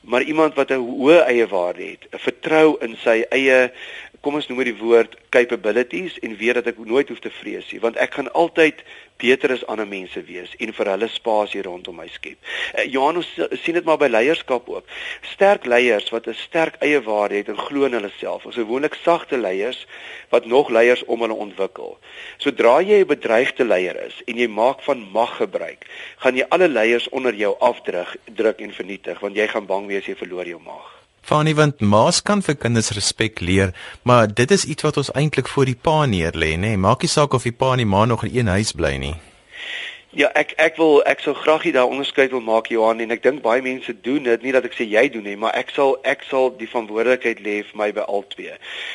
maar 0.00 0.22
iemand 0.22 0.54
wat 0.54 0.70
'n 0.70 0.80
hoë 0.80 1.18
eie 1.26 1.46
waarde 1.46 1.84
het, 1.84 2.06
'n 2.12 2.18
vertrou 2.18 2.76
in 2.80 2.96
sy 2.96 3.24
eie 3.30 3.72
kom 4.26 4.40
ons 4.40 4.48
noem 4.50 4.64
die 4.66 4.78
woord 4.80 5.12
capabilities 5.30 6.16
en 6.26 6.32
weet 6.40 6.58
dat 6.58 6.72
ek 6.72 6.78
nooit 6.82 7.06
hoef 7.12 7.20
te 7.22 7.30
vrees 7.30 7.68
nie 7.70 7.78
want 7.84 7.98
ek 8.02 8.16
gaan 8.18 8.30
altyd 8.34 8.80
beter 9.22 9.52
as 9.54 9.62
ander 9.70 9.86
mense 9.86 10.20
wees 10.26 10.50
en 10.58 10.72
vir 10.76 10.90
hulle 10.92 11.08
spasie 11.12 11.62
rondom 11.64 11.96
my 12.00 12.08
skep. 12.12 12.36
Uh, 12.74 12.84
Johannes 12.90 13.28
sien 13.62 13.78
dit 13.78 13.86
maar 13.86 14.00
by 14.00 14.08
leierskap 14.10 14.66
ook. 14.72 14.90
Sterk 15.32 15.68
leiers 15.70 16.10
wat 16.12 16.26
'n 16.26 16.34
sterk 16.34 16.76
eie 16.82 17.00
waarde 17.06 17.38
het 17.38 17.48
en 17.48 17.62
glo 17.68 17.86
in 17.86 17.96
hulle 17.96 18.10
self. 18.18 18.44
Ons 18.50 18.58
gewoonlik 18.58 18.98
sagte 19.04 19.38
leiers 19.38 19.86
wat 20.34 20.46
nog 20.46 20.68
leiers 20.74 21.04
om 21.04 21.20
hulle 21.20 21.38
ontwikkel. 21.46 21.96
Sodra 22.38 22.80
jy 22.82 23.00
'n 23.00 23.12
bedreigde 23.14 23.64
leier 23.64 23.96
is 24.06 24.22
en 24.26 24.36
jy 24.36 24.48
maak 24.48 24.82
van 24.82 25.08
mag 25.12 25.36
gebruik, 25.36 25.86
gaan 26.18 26.36
jy 26.36 26.44
alle 26.48 26.68
leiers 26.68 27.08
onder 27.08 27.34
jou 27.34 27.54
afdruk, 27.58 28.16
druk 28.34 28.60
en 28.60 28.72
vernietig 28.72 29.20
want 29.20 29.36
jy 29.36 29.46
gaan 29.46 29.66
bang 29.66 29.86
wees 29.86 30.06
jy 30.06 30.14
verloor 30.14 30.46
jou 30.46 30.60
mag. 30.60 30.95
Fanie 31.26 31.56
want 31.58 31.80
maas 31.82 32.20
kan 32.22 32.38
vir 32.46 32.54
kinders 32.54 32.92
respek 32.94 33.40
leer, 33.42 33.72
maar 34.06 34.28
dit 34.30 34.52
is 34.54 34.64
iets 34.70 34.86
wat 34.86 35.00
ons 35.00 35.08
eintlik 35.18 35.48
voor 35.50 35.66
die 35.66 35.74
pa 35.74 36.04
neer 36.06 36.36
lê, 36.38 36.52
nê? 36.54 36.76
Maak 36.78 37.02
nie 37.02 37.10
saak 37.10 37.34
of 37.34 37.42
die 37.42 37.50
pa 37.50 37.72
en 37.74 37.82
die 37.82 37.88
ma 37.90 38.04
nog 38.06 38.22
in 38.28 38.36
een 38.36 38.52
huis 38.54 38.70
bly 38.78 38.92
nie. 39.02 39.16
Ja, 40.16 40.30
ek 40.32 40.54
ek 40.56 40.78
wil 40.80 41.02
ek 41.04 41.20
sou 41.20 41.34
graag 41.36 41.66
hier 41.66 41.74
daar 41.76 41.90
onderskeid 41.92 42.30
wil 42.32 42.40
maak 42.40 42.70
Johan 42.72 43.02
en 43.04 43.10
ek 43.12 43.20
dink 43.20 43.42
baie 43.44 43.60
mense 43.60 43.92
doen 44.00 44.24
dit, 44.24 44.46
nie 44.46 44.52
dat 44.54 44.64
ek 44.64 44.72
sê 44.72 44.86
jy 44.88 45.02
doen 45.12 45.26
nie, 45.28 45.34
maar 45.36 45.52
ek 45.60 45.74
sal 45.76 45.98
ek 46.08 46.24
sal 46.24 46.48
die 46.56 46.68
verantwoordelikheid 46.70 47.42
lê 47.44 47.58
vir 47.68 47.76
my 47.76 47.90
by 47.98 48.06
al 48.08 48.24
twee. 48.32 48.54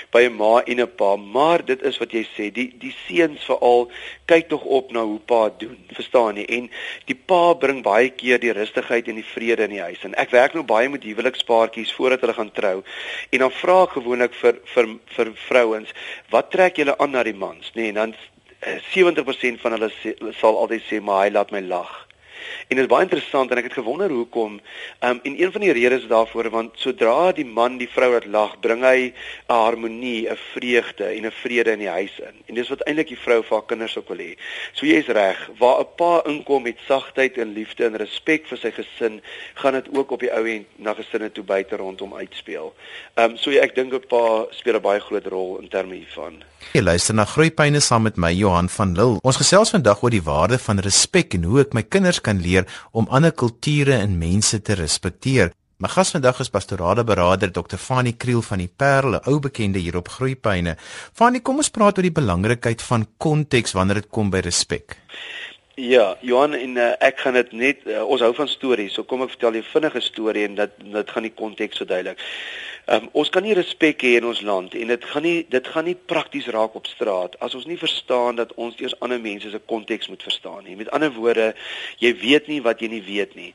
By 0.09 0.23
'n 0.25 0.33
ma 0.39 0.63
en 0.65 0.81
'n 0.81 0.89
pa, 0.97 1.11
maar 1.21 1.61
dit 1.61 1.83
is 1.85 1.99
wat 2.01 2.15
jy 2.17 2.23
sê, 2.25 2.49
die 2.49 2.73
die 2.73 2.95
seuns 3.05 3.45
veral 3.45 3.85
kyk 4.25 4.49
tog 4.49 4.65
op 4.65 4.89
na 4.91 5.05
hoe 5.05 5.19
pa 5.19 5.53
doen, 5.61 5.77
verstaan 5.93 6.41
jy? 6.41 6.45
En 6.57 6.69
die 7.05 7.19
pa 7.29 7.53
bring 7.53 7.83
baie 7.83 8.09
keer 8.09 8.41
die 8.41 8.57
rustigheid 8.57 9.07
en 9.07 9.21
die 9.21 9.31
vrede 9.35 9.69
in 9.69 9.77
die 9.77 9.85
huis. 9.85 10.01
En 10.03 10.17
ek 10.17 10.33
werk 10.33 10.57
nou 10.57 10.63
baie 10.63 10.89
met 10.89 11.03
huwelikspaartjies 11.03 11.93
voordat 11.93 12.21
hulle 12.21 12.33
gaan 12.33 12.51
trou. 12.51 12.83
En 13.29 13.39
dan 13.39 13.51
vra 13.51 13.83
ek 13.83 13.93
gewoonlik 14.01 14.33
vir 14.33 14.57
vir 14.73 14.97
vir 15.05 15.33
vrouens, 15.35 15.93
wat 16.31 16.49
trek 16.49 16.77
julle 16.77 16.97
aan 16.97 17.11
na 17.11 17.23
die 17.23 17.37
mans, 17.37 17.69
nê? 17.75 17.93
Nee, 17.93 17.93
dan 17.93 18.15
70% 18.61 19.61
van 19.61 19.73
hulle 19.73 19.89
sê, 20.01 20.13
sal 20.37 20.57
altyd 20.57 20.83
sê 20.85 20.99
maar 21.01 21.25
hy 21.25 21.33
laat 21.33 21.51
my 21.53 21.63
lag. 21.65 21.89
En 22.67 22.75
dit 22.75 22.83
is 22.85 22.91
baie 22.91 23.03
interessant 23.03 23.51
en 23.51 23.57
ek 23.57 23.69
het 23.69 23.79
gewonder 23.79 24.09
hoekom. 24.09 24.59
Ehm 24.99 25.11
um, 25.11 25.19
en 25.23 25.41
een 25.41 25.51
van 25.51 25.61
die 25.61 25.71
redes 25.71 26.07
daarvoor 26.07 26.49
want 26.49 26.71
sodra 26.75 27.31
die 27.31 27.45
man 27.45 27.77
die 27.77 27.89
vrou 27.89 28.11
laat 28.11 28.25
lag, 28.25 28.59
bring 28.59 28.83
hy 28.83 29.13
'n 29.13 29.13
harmonie, 29.53 30.29
'n 30.29 30.37
vreugde 30.53 31.05
en 31.05 31.25
'n 31.25 31.31
vrede 31.31 31.71
in 31.71 31.79
die 31.79 31.89
huis 31.89 32.19
in. 32.19 32.35
En 32.45 32.55
dis 32.55 32.69
wat 32.69 32.81
eintlik 32.81 33.07
die 33.07 33.23
vrou 33.25 33.41
vir 33.43 33.57
haar 33.57 33.65
kinders 33.65 33.97
ook 33.97 34.07
wil 34.07 34.17
hê. 34.17 34.37
So 34.73 34.85
jy's 34.85 35.07
reg, 35.07 35.49
waar 35.57 35.79
'n 35.79 35.87
pa 35.95 36.21
inkom 36.25 36.63
met 36.63 36.77
sagtheid 36.87 37.37
en 37.37 37.53
liefde 37.53 37.85
en 37.85 37.95
respek 37.95 38.47
vir 38.47 38.57
sy 38.57 38.71
gesin, 38.71 39.21
gaan 39.53 39.73
dit 39.73 39.87
ook 39.97 40.11
op 40.11 40.19
die 40.19 40.33
ou 40.33 40.45
end 40.47 40.65
na 40.75 40.93
gesinne 40.93 41.31
toe 41.31 41.43
buite 41.43 41.75
rondom 41.75 42.13
uitspeel. 42.13 42.73
Ehm 43.15 43.31
um, 43.31 43.37
so 43.37 43.51
ja, 43.51 43.61
ek 43.61 43.75
dink 43.75 43.93
'n 43.93 44.07
pa 44.07 44.45
speel 44.49 44.75
'n 44.75 44.81
baie 44.81 44.99
groot 44.99 45.25
rol 45.25 45.59
in 45.59 45.67
terme 45.67 45.95
hiervan. 45.95 46.43
Jy 46.71 46.81
luister 46.81 47.15
na 47.15 47.25
Groeipyne 47.25 47.79
saam 47.79 48.05
met 48.07 48.15
my 48.15 48.29
Johan 48.31 48.69
van 48.69 48.93
Lille. 48.95 49.19
Ons 49.27 49.41
gesels 49.41 49.73
vandag 49.73 50.03
oor 50.03 50.13
die 50.13 50.23
waarde 50.23 50.59
van 50.61 50.79
respek 50.79 51.33
en 51.33 51.43
hoe 51.43 51.59
ek 51.65 51.73
my 51.73 51.83
kinders 51.83 52.21
kan 52.21 52.30
leer 52.39 52.65
om 52.91 53.07
ander 53.09 53.31
kulture 53.31 53.97
en 53.99 54.17
mense 54.17 54.61
te 54.61 54.73
respekteer. 54.73 55.51
My 55.81 55.89
gas 55.89 56.11
vandag 56.13 56.39
is 56.39 56.51
pastorale 56.53 57.03
beraader 57.03 57.51
Dr. 57.51 57.77
Fanie 57.81 58.13
Kriel 58.13 58.41
van 58.45 58.59
die 58.61 58.69
Parel, 58.69 59.15
'n 59.17 59.25
ou 59.25 59.39
bekende 59.39 59.79
hier 59.79 59.97
op 59.97 60.07
Groeipyne. 60.07 60.75
Fanie, 61.13 61.41
kom 61.41 61.57
ons 61.57 61.69
praat 61.69 61.97
oor 61.97 62.03
die 62.03 62.19
belangrikheid 62.21 62.81
van 62.81 63.07
konteks 63.17 63.73
wanneer 63.73 63.95
dit 63.95 64.09
kom 64.09 64.29
by 64.29 64.39
respek. 64.39 64.97
Ja, 65.75 66.17
Johan 66.21 66.53
en 66.53 66.77
uh, 66.77 66.91
ek 66.99 67.19
gaan 67.19 67.33
dit 67.33 67.51
net 67.51 67.77
uh, 67.87 68.03
ons 68.05 68.21
hou 68.21 68.33
van 68.35 68.47
stories, 68.47 68.93
so 68.93 69.03
kom 69.03 69.23
ek 69.23 69.33
vertel 69.33 69.57
jou 69.57 69.63
vinnige 69.71 70.01
storie 70.01 70.43
en 70.45 70.55
dit 70.55 70.73
dit 70.93 71.09
gaan 71.09 71.23
die 71.23 71.33
konteks 71.33 71.81
verduidelik. 71.81 72.19
Um, 72.89 73.09
ons 73.13 73.29
kan 73.29 73.43
nie 73.45 73.53
respek 73.53 74.01
hê 74.01 74.15
in 74.17 74.25
ons 74.25 74.39
land 74.41 74.73
en 74.73 74.89
dit 74.89 75.03
gaan 75.05 75.21
nie 75.21 75.43
dit 75.53 75.67
gaan 75.69 75.85
nie 75.85 75.93
prakties 75.93 76.47
raak 76.49 76.73
op 76.75 76.87
straat 76.89 77.35
as 77.45 77.53
ons 77.53 77.67
nie 77.69 77.77
verstaan 77.77 78.39
dat 78.39 78.55
ons 78.57 78.79
eers 78.81 78.95
ander 79.05 79.19
mense 79.21 79.51
se 79.53 79.59
konteks 79.69 80.09
moet 80.09 80.23
verstaan 80.25 80.63
nie. 80.65 80.75
Met 80.79 80.89
ander 80.95 81.11
woorde, 81.13 81.51
jy 82.01 82.11
weet 82.17 82.49
nie 82.49 82.57
wat 82.65 82.81
jy 82.81 82.89
nie 82.89 83.03
weet 83.05 83.35
nie. 83.37 83.51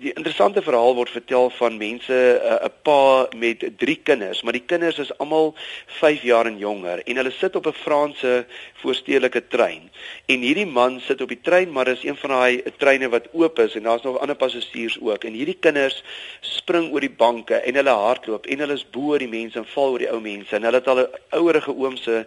Die 0.00 0.14
interessante 0.14 0.62
verhaal 0.64 0.96
word 0.96 1.12
vertel 1.12 1.50
van 1.58 1.76
mense 1.76 2.14
eh, 2.14 2.54
'n 2.54 2.64
uh, 2.64 2.72
pa 2.82 3.28
met 3.36 3.66
3 3.84 3.96
kinders, 4.02 4.42
maar 4.42 4.56
die 4.56 4.64
kinders 4.64 4.98
is 4.98 5.12
almal 5.18 5.54
5 6.00 6.22
jaar 6.22 6.46
en 6.46 6.58
jonger 6.58 7.02
en 7.04 7.16
hulle 7.16 7.32
sit 7.36 7.56
op 7.56 7.66
'n 7.66 7.76
Franse 7.84 8.46
voorstedelike 8.80 9.46
trein. 9.48 9.90
En 10.26 10.40
hierdie 10.40 10.66
man 10.66 11.00
sit 11.00 11.20
op 11.20 11.28
die 11.28 11.40
trein, 11.40 11.72
maar 11.72 11.84
dis 11.84 12.04
een 12.04 12.16
van 12.16 12.30
daai 12.30 12.62
treine 12.78 13.08
wat 13.08 13.28
oop 13.32 13.58
is 13.58 13.74
en 13.74 13.82
daar's 13.82 14.02
nog 14.02 14.18
ander 14.18 14.36
passasiers 14.36 14.98
ook. 15.00 15.24
En 15.24 15.32
hierdie 15.32 15.58
kinders 15.60 16.02
spring 16.40 16.92
oor 16.92 17.00
die 17.00 17.16
banke 17.16 17.54
en 17.54 17.74
hulle 17.74 17.90
hardloop 17.90 18.46
en 18.54 18.64
hulle 18.64 18.76
is 18.78 18.86
bo 18.96 19.12
oor 19.12 19.22
die 19.22 19.30
mense 19.30 19.58
en 19.58 19.66
val 19.74 19.94
oor 19.94 20.02
die 20.02 20.10
ou 20.10 20.20
mense 20.24 20.56
en 20.56 20.66
hulle 20.66 20.80
het 20.80 20.90
al 20.92 21.02
'n 21.02 21.08
ouerige 21.40 21.72
oom 21.72 21.96
se 21.96 22.26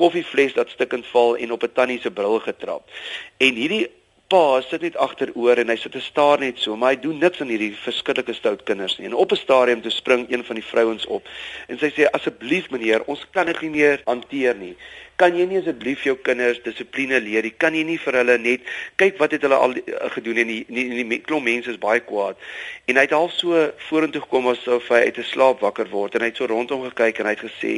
koffievles 0.00 0.54
dat 0.54 0.74
stukkend 0.74 1.06
val 1.06 1.36
en 1.36 1.52
op 1.52 1.62
'n 1.62 1.72
tannie 1.72 2.00
se 2.00 2.10
bril 2.10 2.38
getrap. 2.40 2.90
En 3.36 3.54
hierdie 3.54 3.86
pa 4.28 4.60
sit 4.60 4.82
net 4.84 4.96
agteroor 4.96 5.56
en 5.62 5.72
hy 5.72 5.76
sit 5.80 5.92
te 5.92 6.00
staar 6.04 6.42
net 6.44 6.58
so, 6.60 6.76
maar 6.76 6.92
hy 6.92 7.00
doen 7.00 7.18
niks 7.18 7.40
aan 7.40 7.48
hierdie 7.48 7.72
verskillike 7.80 8.34
stout 8.36 8.64
kinders 8.68 8.98
nie. 8.98 9.08
En 9.08 9.14
op 9.14 9.32
'n 9.32 9.40
stadium 9.40 9.80
toe 9.82 9.90
spring 9.90 10.26
een 10.28 10.44
van 10.44 10.60
die 10.60 10.68
vrouens 10.70 11.06
op 11.06 11.28
en 11.68 11.78
sy 11.78 11.90
sê 11.96 12.10
asseblief 12.10 12.70
meneer, 12.70 13.02
ons 13.06 13.26
kan 13.32 13.46
dit 13.46 13.60
nie 13.60 13.70
meer 13.70 14.02
hanteer 14.04 14.56
nie 14.56 14.76
kan 15.18 15.34
jy 15.34 15.48
nie 15.50 15.58
asseblief 15.58 16.04
jou 16.06 16.14
kinders 16.22 16.60
dissipline 16.62 17.18
leer 17.24 17.42
nie? 17.42 17.50
Kan 17.50 17.74
jy 17.74 17.82
nie 17.86 17.96
vir 17.98 18.20
hulle 18.20 18.36
net 18.38 18.66
kyk 19.02 19.18
wat 19.18 19.34
het 19.34 19.42
hulle 19.46 19.58
al 19.58 19.74
uh, 19.80 19.96
gedoen 20.14 20.38
en 20.44 20.52
die 20.52 20.60
die, 20.68 20.84
die, 20.92 21.06
die 21.10 21.18
klomp 21.26 21.48
mense 21.48 21.72
is 21.72 21.80
baie 21.82 22.02
kwaad. 22.06 22.38
En 22.86 23.00
hy 23.00 23.04
het 23.06 23.14
half 23.16 23.34
so 23.34 23.64
vorentoe 23.88 24.22
gekom 24.22 24.46
asof 24.52 24.86
hy 24.94 25.02
uit 25.08 25.18
'n 25.18 25.26
slaap 25.32 25.64
wakker 25.66 25.90
word 25.90 26.14
en 26.14 26.22
hy 26.22 26.30
het 26.30 26.38
so 26.38 26.46
rondom 26.46 26.86
gekyk 26.86 27.18
en 27.18 27.30
hy 27.30 27.34
het 27.34 27.46
gesê: 27.48 27.74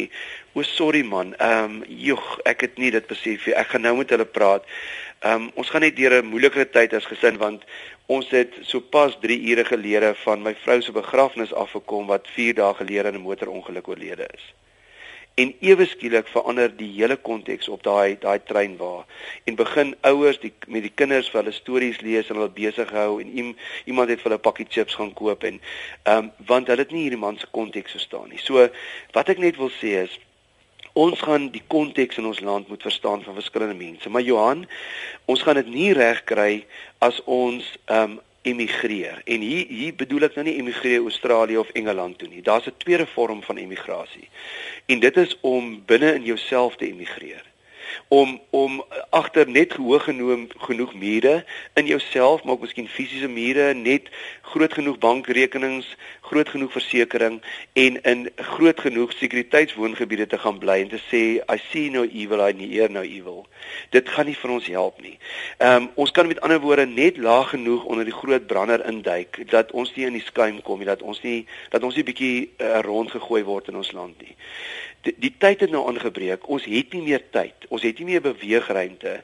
"O 0.53 0.63
sorry 0.63 1.03
man, 1.03 1.33
ehm 1.39 1.81
um, 1.81 1.83
joeg, 1.89 2.27
ek 2.45 2.61
het 2.69 2.77
nie 2.79 2.93
dit 2.93 3.07
besef 3.09 3.47
nie. 3.47 3.57
Ek 3.57 3.73
gaan 3.73 3.89
nou 3.89 3.97
met 3.97 4.11
hulle 4.11 4.29
praat. 4.29 4.69
Ehm 5.21 5.43
um, 5.43 5.51
ons 5.55 5.71
gaan 5.71 5.85
net 5.85 5.97
deur 5.97 6.15
'n 6.19 6.31
moeilike 6.33 6.65
tyd 6.77 6.93
as 6.97 7.09
gesin 7.13 7.37
want 7.39 7.65
ons 8.07 8.31
het 8.31 8.55
sopas 8.61 9.19
3 9.21 9.37
ure 9.51 9.65
gelede 9.65 10.15
van 10.25 10.43
my 10.43 10.55
vrou 10.63 10.81
se 10.83 10.93
begrafnis 10.93 11.53
afgekom 11.53 12.07
wat 12.07 12.29
4 12.37 12.55
dae 12.55 12.75
gelede 12.75 13.09
in 13.09 13.15
'n 13.15 13.27
motorongeluk 13.29 13.89
oorlede 13.89 14.27
is." 14.37 14.45
en 15.35 15.53
ewe 15.61 15.87
skielik 15.87 16.29
verander 16.29 16.73
die 16.77 16.89
hele 16.95 17.17
konteks 17.17 17.69
op 17.69 17.83
daai 17.87 18.17
daai 18.21 18.39
trein 18.51 18.77
waar 18.81 19.05
en 19.49 19.59
begin 19.61 19.93
ouers 20.11 20.41
die 20.43 20.53
met 20.67 20.85
die 20.87 20.93
kinders 21.03 21.31
vir 21.33 21.41
hulle 21.41 21.55
stories 21.57 22.01
lees 22.05 22.29
en 22.29 22.41
hulle 22.41 22.53
besig 22.57 22.91
hou 22.97 23.21
en 23.23 23.31
iem, 23.43 23.53
iemand 23.85 24.11
het 24.13 24.21
vir 24.21 24.31
hulle 24.31 24.41
'n 24.41 24.47
pakkie 24.49 24.67
chips 24.69 24.99
gaan 25.01 25.15
koop 25.21 25.45
en 25.45 25.61
ehm 25.61 26.17
um, 26.17 26.33
want 26.51 26.67
hulle 26.73 26.85
het 26.85 26.93
nie 26.93 27.07
hierdie 27.07 27.25
man 27.27 27.39
se 27.39 27.47
konteks 27.51 27.97
verstaan 27.97 28.29
nie. 28.29 28.39
So 28.39 28.69
wat 29.13 29.29
ek 29.29 29.39
net 29.39 29.57
wil 29.57 29.71
sê 29.71 29.95
is 30.05 30.19
ons 30.93 31.21
gaan 31.21 31.51
die 31.51 31.63
konteks 31.67 32.17
in 32.17 32.27
ons 32.27 32.41
land 32.41 32.69
moet 32.69 32.83
verstaan 32.83 33.23
van 33.23 33.35
verskillende 33.35 33.75
mense. 33.75 34.11
Maar 34.11 34.23
Johan, 34.23 34.67
ons 35.25 35.43
gaan 35.43 35.55
dit 35.55 35.71
nie 35.71 35.93
reg 35.93 36.25
kry 36.25 36.65
as 36.99 37.23
ons 37.25 37.77
ehm 37.85 38.11
um, 38.11 38.19
emigreer. 38.43 39.21
En 39.29 39.43
hier 39.45 39.67
hier 39.69 39.93
bedoel 39.95 40.23
ek 40.31 40.39
nou 40.39 40.47
nie 40.47 40.57
emigreer 40.57 41.03
Australië 41.05 41.59
of 41.61 41.69
Engeland 41.77 42.17
toe 42.19 42.29
nie. 42.29 42.41
Daar's 42.43 42.67
'n 42.67 42.81
tweede 42.81 43.07
vorm 43.07 43.43
van 43.43 43.57
emigrasie. 43.57 44.29
En 44.87 45.01
dit 45.01 45.17
is 45.17 45.37
om 45.41 45.83
binne 45.87 46.15
in 46.15 46.25
jouself 46.25 46.77
te 46.77 46.87
emigreer 46.87 47.50
om 48.11 48.41
om 48.51 48.85
agter 49.11 49.49
net 49.49 49.73
hoog 49.79 50.05
genoem 50.05 50.49
genoeg 50.67 50.95
mure 50.99 51.35
in 51.79 51.87
jouself 51.87 52.43
maak 52.45 52.65
miskien 52.65 52.89
fisiese 52.91 53.29
mure 53.31 53.69
net 53.75 54.09
groot 54.53 54.73
genoeg 54.75 54.99
bankrekenings 54.99 55.87
groot 56.31 56.49
genoeg 56.49 56.73
versekerings 56.73 57.47
en 57.73 58.01
in 58.13 58.27
groot 58.55 58.81
genoeg 58.81 59.15
sekuriteitswoongebiede 59.19 60.27
te 60.27 60.39
gaan 60.39 60.59
bly 60.59 60.81
en 60.83 60.91
te 60.91 61.01
sê 61.07 61.23
I 61.55 61.59
see 61.69 61.91
no 61.95 62.03
evil 62.03 62.43
I 62.49 62.53
hear 62.59 62.91
no 62.91 63.03
evil. 63.03 63.47
Dit 63.91 64.09
gaan 64.09 64.27
nie 64.27 64.37
vir 64.39 64.55
ons 64.57 64.67
help 64.67 65.01
nie. 65.03 65.17
Um, 65.59 65.91
ons 65.95 66.11
kan 66.11 66.27
met 66.27 66.41
ander 66.41 66.61
woorde 66.63 66.87
net 66.87 67.19
laag 67.19 67.55
genoeg 67.55 67.85
onder 67.85 68.05
die 68.05 68.15
groot 68.15 68.47
brander 68.47 68.85
induik 68.87 69.43
dat 69.51 69.71
ons 69.71 69.95
nie 69.95 70.07
in 70.07 70.19
die 70.19 70.27
skuim 70.27 70.63
kom 70.67 70.83
nie 70.83 70.91
dat 70.91 71.03
ons 71.03 71.23
nie 71.23 71.47
dat 71.71 71.83
ons 71.87 71.95
nie 71.99 72.07
bietjie 72.07 72.37
uh, 72.59 72.79
rondgegooi 72.87 73.43
word 73.47 73.71
in 73.71 73.79
ons 73.83 73.93
land 73.95 74.19
nie 74.23 74.35
die, 75.07 75.15
die 75.17 75.33
tyd 75.39 75.61
het 75.65 75.71
nou 75.71 75.87
aangebreek. 75.89 76.49
Ons 76.49 76.67
het 76.71 76.93
nie 76.97 77.03
meer 77.03 77.23
tyd. 77.35 77.67
Ons 77.69 77.87
het 77.87 77.99
nie 77.99 78.09
meer 78.13 78.25
beweegruimte 78.25 79.21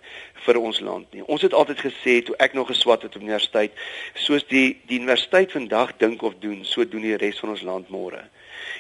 vir 0.46 0.60
ons 0.60 0.80
land 0.80 1.12
nie. 1.14 1.24
Ons 1.26 1.44
het 1.46 1.56
altyd 1.56 1.82
gesê 1.88 2.20
toe 2.24 2.36
ek 2.42 2.56
nog 2.56 2.70
geswat 2.70 3.06
het 3.06 3.16
op 3.16 3.22
universiteit, 3.22 3.76
soos 4.14 4.46
die 4.50 4.78
die 4.86 5.00
universiteit 5.00 5.52
vandag 5.52 5.96
dink 6.02 6.22
of 6.22 6.38
doen, 6.42 6.62
so 6.64 6.84
doen 6.84 7.06
die 7.06 7.18
res 7.20 7.40
van 7.42 7.54
ons 7.56 7.66
land 7.66 7.92
môre. 7.92 8.24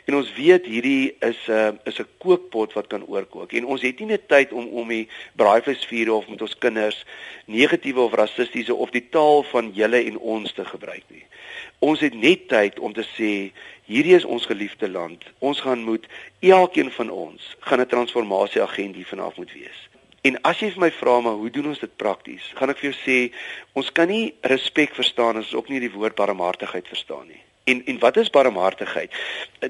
En 0.06 0.14
ons 0.14 0.28
weet 0.36 0.66
hierdie 0.70 1.16
is 1.20 1.38
'n 1.48 1.52
uh, 1.52 1.72
is 1.84 1.98
'n 1.98 2.08
kookpot 2.22 2.72
wat 2.72 2.86
kan 2.86 3.06
oorkook. 3.06 3.52
En 3.52 3.64
ons 3.64 3.82
het 3.82 3.98
nie 3.98 4.06
meer 4.06 4.26
tyd 4.26 4.52
om 4.52 4.66
om 4.68 4.88
die 4.88 5.08
braaivleisvuur 5.36 6.12
of 6.12 6.28
met 6.28 6.42
ons 6.42 6.58
kinders 6.58 7.04
negatiewe 7.46 8.00
of 8.00 8.14
rassistiese 8.14 8.74
of 8.74 8.90
die 8.90 9.08
taal 9.08 9.42
van 9.42 9.70
julle 9.74 10.04
en 10.04 10.18
ons 10.18 10.52
te 10.52 10.64
gebruik 10.64 11.04
nie. 11.08 11.24
Ons 11.78 12.00
het 12.00 12.14
net 12.14 12.48
tyd 12.48 12.78
om 12.78 12.92
te 12.92 13.04
sê 13.16 13.52
hierdie 13.86 14.14
is 14.14 14.24
ons 14.24 14.46
geliefde 14.46 14.88
land. 14.90 15.24
Ons 15.38 15.60
gaan 15.60 15.82
moet 15.86 16.06
elkeen 16.40 16.90
van 16.90 17.10
ons 17.10 17.56
gaan 17.60 17.80
'n 17.80 17.86
transformasie 17.86 18.62
agent 18.62 18.94
hier 18.94 19.06
vanaf 19.06 19.36
moet 19.36 19.52
wees. 19.52 19.88
En 20.26 20.40
as 20.42 20.58
jy 20.58 20.70
vir 20.74 20.80
my 20.80 20.90
vra 20.90 21.20
maar 21.20 21.38
hoe 21.38 21.50
doen 21.50 21.66
ons 21.70 21.78
dit 21.78 21.96
prakties? 21.96 22.52
Gaan 22.58 22.70
ek 22.70 22.78
vir 22.78 22.90
jou 22.90 22.98
sê 22.98 23.18
ons 23.78 23.92
kan 23.92 24.08
nie 24.08 24.34
respek 24.42 24.94
verstaan 24.94 25.36
as 25.36 25.52
ons 25.52 25.54
ook 25.54 25.68
nie 25.68 25.80
die 25.80 25.92
woord 25.92 26.14
barmhartigheid 26.14 26.88
verstaan 26.88 27.28
nie. 27.28 27.45
En 27.66 27.84
en 27.84 27.98
wat 27.98 28.16
is 28.16 28.30
barmhartigheid? 28.30 29.10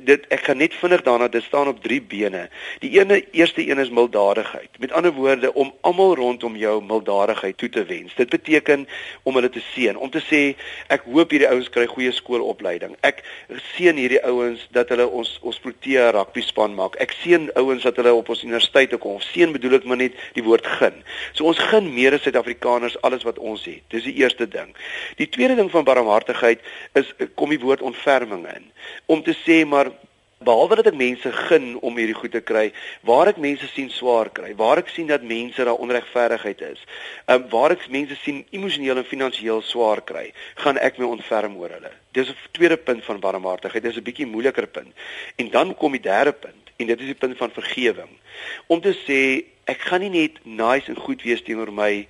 Dit 0.04 0.26
ek 0.28 0.42
gaan 0.44 0.58
net 0.60 0.74
vinnig 0.76 1.00
daarna 1.02 1.30
dit 1.32 1.42
staan 1.42 1.68
op 1.70 1.78
drie 1.80 2.02
bene. 2.02 2.42
Die 2.82 2.90
ene 2.98 3.22
eerste 3.30 3.62
een 3.64 3.78
is 3.80 3.88
milddadigheid. 3.88 4.68
Met 4.78 4.92
ander 4.92 5.12
woorde 5.16 5.54
om 5.54 5.72
almal 5.80 6.12
rondom 6.14 6.58
jou 6.60 6.74
milddadigheid 6.84 7.56
toe 7.56 7.68
te 7.68 7.84
wens. 7.84 8.12
Dit 8.14 8.28
beteken 8.28 8.84
om 9.22 9.34
hulle 9.34 9.48
te 9.48 9.62
seën, 9.72 9.96
om 9.96 10.10
te 10.12 10.20
sê 10.20 10.40
ek 10.92 11.06
hoop 11.08 11.32
hierdie 11.32 11.48
ouens 11.48 11.70
kry 11.72 11.86
goeie 11.88 12.12
skoolopleiding. 12.12 12.92
Ek 13.00 13.22
seën 13.70 13.96
hierdie 13.96 14.20
ouens 14.28 14.66
dat 14.76 14.92
hulle 14.92 15.08
ons 15.08 15.32
ons 15.40 15.62
Protea 15.64 16.10
rugby 16.12 16.44
span 16.44 16.76
maak. 16.76 17.00
Ek 17.00 17.16
seën 17.22 17.48
ouens 17.56 17.88
dat 17.88 17.96
hulle 17.96 18.12
op 18.12 18.28
ons 18.28 18.44
universiteite 18.44 19.00
kom. 19.00 19.16
Seën 19.30 19.56
bedoel 19.56 19.78
ek 19.80 19.88
maar 19.88 20.02
net 20.02 20.20
die 20.36 20.44
woord 20.44 20.68
gun. 20.76 21.00
So 21.32 21.48
ons 21.48 21.64
gun 21.72 21.88
meer 21.96 22.20
as 22.20 22.28
Suid-Afrikaners 22.28 23.00
alles 23.08 23.24
wat 23.24 23.40
ons 23.40 23.64
het. 23.64 23.80
Dis 23.96 24.04
die 24.04 24.18
eerste 24.20 24.44
ding. 24.44 24.76
Die 25.16 25.32
tweede 25.32 25.56
ding 25.56 25.72
van 25.72 25.88
barmhartigheid 25.88 26.60
is 27.00 27.16
kom 27.40 27.56
die 27.56 27.62
woord 27.64 27.84
ontferming 27.92 28.44
in. 28.54 28.66
Om 29.06 29.22
te 29.22 29.34
sê 29.44 29.64
maar 29.64 29.92
behalwe 30.44 30.76
dat 30.76 30.90
ek 30.90 30.98
mense 31.00 31.30
gun 31.32 31.78
om 31.80 31.96
hierdie 31.96 32.16
goed 32.16 32.34
te 32.36 32.42
kry 32.44 32.66
waar 33.08 33.30
ek 33.30 33.38
mense 33.40 33.64
sien 33.72 33.88
swaar 33.88 34.28
kry 34.36 34.50
waar 34.58 34.82
ek 34.82 34.90
sien 34.92 35.08
dat 35.08 35.24
mense 35.24 35.64
daar 35.64 35.80
onregverdigheid 35.80 36.60
is 36.66 36.82
um, 37.32 37.46
waar 37.54 37.72
ek 37.72 37.86
mense 37.88 38.18
sien 38.20 38.42
emosioneel 38.52 39.00
en 39.00 39.08
finansiëel 39.08 39.64
swaar 39.64 40.04
kry 40.04 40.26
gaan 40.60 40.76
ek 40.76 41.00
my 41.00 41.08
ontferm 41.08 41.56
oor 41.56 41.72
hulle. 41.78 41.92
Dis 42.12 42.28
'n 42.28 42.36
tweede 42.52 42.76
punt 42.76 43.04
van 43.04 43.20
barmhartigheid. 43.20 43.82
Dis 43.82 43.96
'n 43.96 44.04
bietjie 44.04 44.26
moeiliker 44.26 44.66
punt. 44.66 44.92
En 45.36 45.50
dan 45.50 45.74
kom 45.74 45.92
die 45.92 46.00
derde 46.00 46.32
punt 46.32 46.72
en 46.76 46.86
dit 46.86 47.00
is 47.00 47.06
die 47.06 47.20
punt 47.22 47.36
van 47.36 47.50
vergewing. 47.50 48.12
Om 48.66 48.80
te 48.80 48.92
sê 48.92 49.44
Ek 49.66 49.80
gaan 49.82 50.04
nie 50.04 50.12
net 50.12 50.36
nice 50.46 50.86
en 50.86 50.98
goed 51.02 51.24
wees 51.26 51.40
teenoor 51.42 51.72
my 51.74 52.06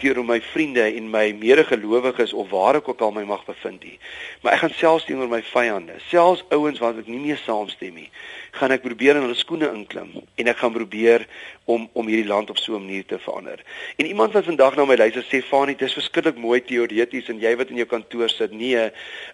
teenoor 0.00 0.24
my 0.24 0.38
vriende 0.40 0.86
en 0.88 1.10
my 1.12 1.26
medegelowiges 1.36 2.32
of 2.32 2.48
waar 2.48 2.78
ek 2.78 2.88
ook 2.88 3.02
al 3.04 3.12
my 3.12 3.26
mag 3.28 3.42
bevind 3.44 3.84
nie. 3.84 3.98
Maar 4.40 4.56
ek 4.56 4.62
gaan 4.62 4.78
selfs 4.78 5.04
teenoor 5.04 5.28
my 5.28 5.42
vyande, 5.50 5.98
selfs 6.08 6.46
ouens 6.48 6.80
wat 6.80 7.02
ek 7.02 7.10
nie 7.12 7.20
mee 7.20 7.36
saamstem 7.42 7.98
nie, 8.00 8.08
gaan 8.56 8.72
ek 8.72 8.86
probeer 8.86 9.18
in 9.18 9.26
hulle 9.26 9.36
skoene 9.36 9.68
inklim 9.76 10.14
en 10.16 10.48
ek 10.48 10.62
gaan 10.62 10.72
probeer 10.72 11.26
om 11.68 11.84
om 11.92 12.08
hierdie 12.08 12.28
land 12.28 12.48
op 12.50 12.58
so 12.58 12.72
'n 12.76 12.86
manier 12.86 13.04
te 13.04 13.18
verander. 13.18 13.60
En 13.96 14.06
iemand 14.06 14.32
wat 14.32 14.44
vandag 14.44 14.76
na 14.76 14.84
my 14.84 14.96
luister 14.96 15.24
sê, 15.24 15.42
"Fanie, 15.44 15.76
dit 15.76 15.88
is 15.88 15.94
verskriklik 15.94 16.36
mooi 16.36 16.60
teoreties 16.60 17.28
en 17.28 17.40
jy 17.40 17.56
wat 17.56 17.68
in 17.68 17.76
jou 17.76 17.86
kantoor 17.86 18.28
sit." 18.28 18.52
Nee, 18.52 18.90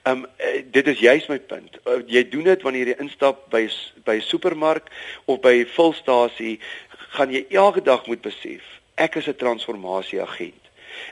um 0.06 0.26
dit 0.70 0.86
is 0.86 0.98
juist 0.98 1.28
my 1.28 1.38
punt. 1.38 1.78
Uh, 1.86 2.02
jy 2.06 2.28
doen 2.28 2.44
dit 2.44 2.62
wanneer 2.62 2.86
jy 2.86 2.96
instap 2.98 3.50
by 3.50 3.68
by 4.04 4.16
'n 4.16 4.20
supermark 4.20 4.90
of 5.26 5.40
by 5.40 5.54
'n 5.60 5.66
fulstasie, 5.66 6.60
gaan 7.10 7.32
jy 7.34 7.44
elke 7.50 7.82
dag 7.82 8.06
moet 8.06 8.22
besef, 8.22 8.62
ek 8.94 9.16
is 9.16 9.26
'n 9.26 9.36
transformasie 9.36 10.22
agent. 10.22 10.69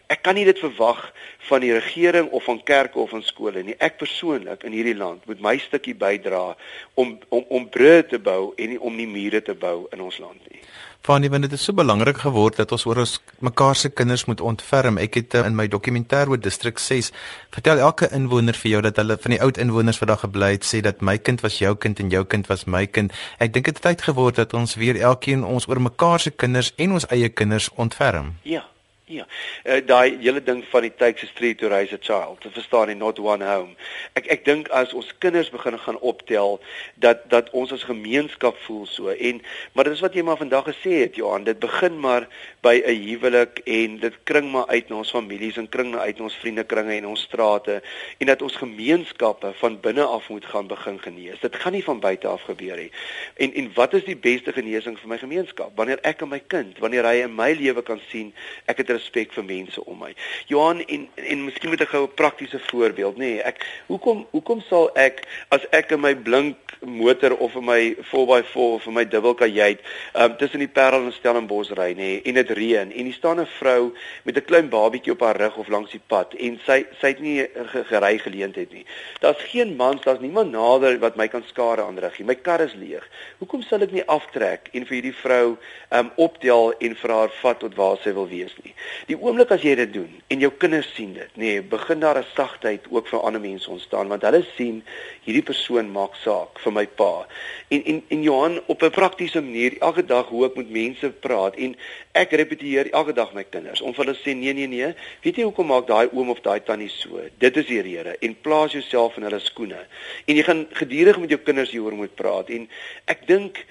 Ek 0.09 0.23
kan 0.23 0.35
nie 0.39 0.47
dit 0.49 0.59
verwag 0.59 1.03
van 1.49 1.61
die 1.65 1.73
regering 1.73 2.31
of 2.31 2.45
van 2.45 2.63
kerke 2.65 2.99
of 2.99 3.11
van 3.11 3.23
skole 3.23 3.63
nie. 3.63 3.77
Ek 3.79 3.99
persoonlik 4.01 4.65
in 4.69 4.77
hierdie 4.77 4.97
land 4.97 5.27
moet 5.29 5.41
my 5.45 5.57
stukkie 5.63 5.97
bydra 5.99 6.57
om 6.95 7.19
om 7.29 7.45
om 7.49 7.69
brûe 7.69 8.05
te 8.09 8.19
bou 8.19 8.53
en 8.57 8.75
nie 8.75 8.81
om 8.81 8.97
nie 8.97 9.09
mure 9.09 9.43
te 9.43 9.55
bou 9.55 9.87
in 9.93 10.05
ons 10.05 10.19
land 10.23 10.41
nie. 10.53 10.63
Fanie, 11.09 11.31
want 11.31 11.47
dit 11.47 11.53
is 11.53 11.63
so 11.65 11.73
belangrik 11.73 12.19
geword 12.21 12.59
dat 12.59 12.73
ons 12.75 12.85
oor 12.85 12.99
ons 13.01 13.15
mekaar 13.41 13.77
se 13.79 13.89
kinders 13.89 14.27
moet 14.29 14.43
ontferm. 14.45 14.99
Ek 15.01 15.15
het 15.17 15.37
uh, 15.39 15.45
in 15.49 15.55
my 15.57 15.65
dokumentêr 15.71 16.29
oor 16.29 16.41
distrik 16.43 16.83
6 16.83 17.13
vertel 17.55 17.81
elke 17.81 18.11
inwoner 18.13 18.59
vir 18.59 18.71
jou 18.75 18.83
dat 18.85 18.99
hulle 19.01 19.17
van 19.23 19.37
die 19.37 19.41
oud 19.45 19.61
inwoners 19.63 20.03
wat 20.03 20.13
daar 20.13 20.21
gebly 20.25 20.51
het 20.57 20.67
sê 20.69 20.83
dat 20.85 21.01
my 21.01 21.17
kind 21.17 21.45
was 21.47 21.61
jou 21.63 21.73
kind 21.77 22.03
en 22.03 22.13
jou 22.13 22.25
kind 22.25 22.51
was 22.53 22.67
my 22.67 22.85
kind. 22.87 23.15
Ek 23.39 23.55
dink 23.55 23.71
dit 23.71 23.79
het 23.79 23.85
tyd 23.87 24.05
geword 24.11 24.43
dat 24.43 24.53
ons 24.59 24.77
weer 24.77 25.01
elkeen 25.01 25.47
ons 25.47 25.69
oor 25.71 25.81
mekaar 25.81 26.21
se 26.21 26.35
kinders 26.35 26.75
en 26.77 26.99
ons 26.99 27.09
eie 27.15 27.29
kinders 27.29 27.71
ontferm. 27.77 28.35
Ja. 28.43 28.67
Ja. 29.09 29.25
Uh, 29.65 29.79
daai 29.87 30.19
hele 30.21 30.43
ding 30.45 30.59
van 30.69 30.85
die 30.85 30.93
takes 31.01 31.23
a 31.25 31.27
street 31.27 31.59
to 31.59 31.69
raise 31.73 31.95
a 31.95 31.99
child. 32.01 32.43
Dit 32.45 32.53
verstaan 32.53 32.91
nie 32.91 32.97
not 32.97 33.19
one 33.19 33.45
home. 33.45 33.73
Ek 34.21 34.27
ek 34.35 34.45
dink 34.45 34.69
as 34.77 34.93
ons 34.93 35.09
kinders 35.25 35.49
begin 35.49 35.79
gaan 35.81 35.97
optel 36.05 36.59
dat 37.01 37.25
dat 37.33 37.49
ons 37.57 37.73
as 37.73 37.87
gemeenskap 37.89 38.59
voel 38.67 38.85
so 38.87 39.09
en 39.09 39.41
maar 39.73 39.89
dit 39.89 39.97
is 39.97 40.05
wat 40.05 40.19
jy 40.19 40.27
maar 40.29 40.37
vandag 40.37 40.69
gesê 40.69 41.01
het 41.07 41.17
Johan, 41.17 41.49
dit 41.49 41.57
begin 41.59 41.97
maar 42.05 42.29
by 42.69 42.77
'n 42.85 43.01
huwelik 43.09 43.61
en 43.65 43.99
dit 43.99 44.17
kring 44.29 44.51
maar 44.53 44.67
uit 44.67 44.89
na 44.89 44.97
ons 44.97 45.11
families 45.11 45.57
en 45.57 45.69
kring 45.69 45.91
na 45.91 45.99
uit 45.99 46.19
na 46.19 46.25
ons 46.25 46.41
vriendekringe 46.43 46.93
en 46.93 47.07
ons 47.07 47.23
strate 47.23 47.81
en 48.19 48.27
dat 48.27 48.43
ons 48.43 48.57
gemeenskappe 48.57 49.53
van 49.61 49.81
binne 49.81 50.05
af 50.05 50.29
moet 50.29 50.45
gaan 50.45 50.67
begin 50.67 50.99
genees. 51.01 51.41
Dit 51.41 51.57
gaan 51.57 51.73
nie 51.73 51.85
van 51.85 52.01
buite 52.01 52.29
af 52.29 52.43
gebeur 52.43 52.77
nie. 52.77 52.91
En 53.37 53.55
en 53.55 53.71
wat 53.75 53.95
is 53.95 54.05
die 54.05 54.17
beste 54.17 54.53
genesing 54.53 54.99
vir 54.99 55.09
my 55.09 55.19
gemeenskap? 55.19 55.73
Wanneer 55.77 55.99
ek 56.03 56.23
en 56.23 56.29
my 56.29 56.43
kind, 56.47 56.79
wanneer 56.79 57.09
hy 57.09 57.23
in 57.25 57.35
my 57.35 57.53
lewe 57.53 57.83
kan 57.83 58.01
sien 58.11 58.35
ek 58.67 58.83
het 58.85 58.91
respek 58.91 59.33
vir 59.33 59.45
mense 59.45 59.85
om 59.85 59.99
my. 59.99 60.13
Johan 60.47 60.85
en 60.85 61.09
en 61.15 61.45
miskien 61.45 61.71
moet 61.71 61.81
ek 61.81 61.95
gou 61.95 62.05
'n 62.05 62.15
praktiese 62.15 62.61
voorbeeld, 62.71 63.17
nê. 63.17 63.19
Nee, 63.19 63.43
ek 63.43 63.65
hoekom 63.87 64.27
hoekom 64.31 64.61
sal 64.69 64.91
ek 64.95 65.25
as 65.49 65.65
ek 65.73 65.93
in 65.93 66.01
my 66.01 66.15
blink 66.15 66.57
motor 66.83 67.33
of 67.35 67.57
in 67.57 67.65
my 67.65 67.97
4x4 68.11 68.57
of 68.57 68.87
in 68.87 68.95
my 68.95 69.05
dubbelkajuit 69.05 69.81
um, 70.15 70.37
tussen 70.37 70.59
die 70.59 70.69
Parel 70.69 71.09
en 71.09 71.13
Stellenbosch 71.13 71.73
ry, 71.77 71.93
nê, 71.93 71.97
nee, 71.97 72.21
en 72.25 72.35
dit 72.35 72.51
reën 72.59 72.93
en 72.93 73.05
hier 73.05 73.15
staan 73.15 73.41
'n 73.41 73.47
vrou 73.59 73.93
met 74.25 74.37
'n 74.37 74.45
klein 74.45 74.69
babietjie 74.69 75.13
op 75.13 75.21
haar 75.21 75.37
rug 75.37 75.57
of 75.57 75.69
langs 75.69 75.91
die 75.91 76.01
pad 76.07 76.35
en 76.35 76.61
sy 76.67 76.85
sy 77.01 77.07
het 77.07 77.21
nie 77.21 77.47
gery 77.89 78.19
geleentheid 78.19 78.73
nie. 78.73 78.85
Daar's 79.21 79.43
geen 79.43 79.77
mans, 79.77 80.03
daar's 80.03 80.21
niemand 80.21 80.51
nader 80.51 80.99
wat 80.99 81.17
my 81.17 81.29
kan 81.29 81.45
skade 81.49 81.83
aanrig 81.83 82.19
nie. 82.19 82.27
My 82.27 82.35
kar 82.35 82.61
is 82.61 82.75
leeg. 82.75 83.09
Hoekom 83.39 83.63
sal 83.63 83.83
ek 83.83 83.93
nie 83.93 84.05
aftrek 84.07 84.69
en 84.73 84.87
vir 84.87 84.95
hierdie 84.95 85.15
vrou 85.23 85.57
um 85.91 86.11
optel 86.17 86.73
en 86.79 86.95
vir 86.95 87.11
haar 87.11 87.31
vat 87.43 87.61
tot 87.61 87.75
waar 87.75 87.99
sy 88.03 88.13
wil 88.13 88.29
wees 88.29 88.55
nie? 88.65 88.75
Die 89.07 89.17
oomblik 89.17 89.51
as 89.51 89.63
jy 89.63 89.75
dit 89.75 89.93
doen 89.93 90.23
en 90.29 90.41
jou 90.41 90.51
kinders 90.51 90.95
sien 90.95 91.13
dit, 91.15 91.31
nê, 91.37 91.53
nee, 91.53 91.63
begin 91.63 92.01
daar 92.01 92.19
'n 92.19 92.27
sagtheid 92.35 92.87
ook 92.91 93.09
vir 93.09 93.21
ander 93.21 93.41
mense 93.41 93.71
ontstaan 93.71 94.09
want 94.09 94.23
hulle 94.23 94.45
sien 94.57 94.83
hierdie 95.25 95.43
persoon 95.43 95.91
maak 95.93 96.15
saak 96.25 96.59
vir 96.65 96.73
my 96.73 96.87
pa. 96.87 97.27
En 97.69 97.85
en 97.85 98.03
en 98.09 98.23
Johan 98.23 98.61
op 98.67 98.83
'n 98.83 98.91
praktiese 98.91 99.41
manier 99.41 99.79
elke 99.79 100.05
dag 100.05 100.27
hoe 100.27 100.47
ek 100.47 100.57
met 100.57 100.71
mense 100.71 101.11
praat 101.11 101.57
en 101.57 101.77
ek 102.13 102.33
repeteer 102.39 102.91
elke 102.93 103.15
dag 103.17 103.33
my 103.37 103.45
kinders 103.45 103.83
om 103.83 103.95
vir 103.97 104.05
hulle 104.05 104.17
sê 104.21 104.35
nee 104.39 104.55
nee 104.57 104.71
nee, 104.71 104.93
weet 105.25 105.41
jy 105.41 105.49
hoekom 105.49 105.71
maak 105.73 105.89
daai 105.91 106.07
oom 106.13 106.31
of 106.35 106.41
daai 106.47 106.61
tannie 106.65 106.91
so? 106.93 107.21
Dit 107.43 107.59
is 107.61 107.67
die 107.71 107.83
rede 107.85 108.17
en 108.25 108.39
plaas 108.47 108.77
jouself 108.77 109.19
in 109.19 109.27
hulle 109.29 109.43
skoene. 109.45 109.83
En 110.27 110.39
jy 110.39 110.47
gaan 110.47 110.67
gedurig 110.81 111.21
met 111.23 111.35
jou 111.35 111.41
kinders 111.43 111.75
hieroor 111.75 111.99
moet 111.99 112.15
praat 112.19 112.55
en 112.55 112.69
ek 113.11 113.27
dink 113.29 113.65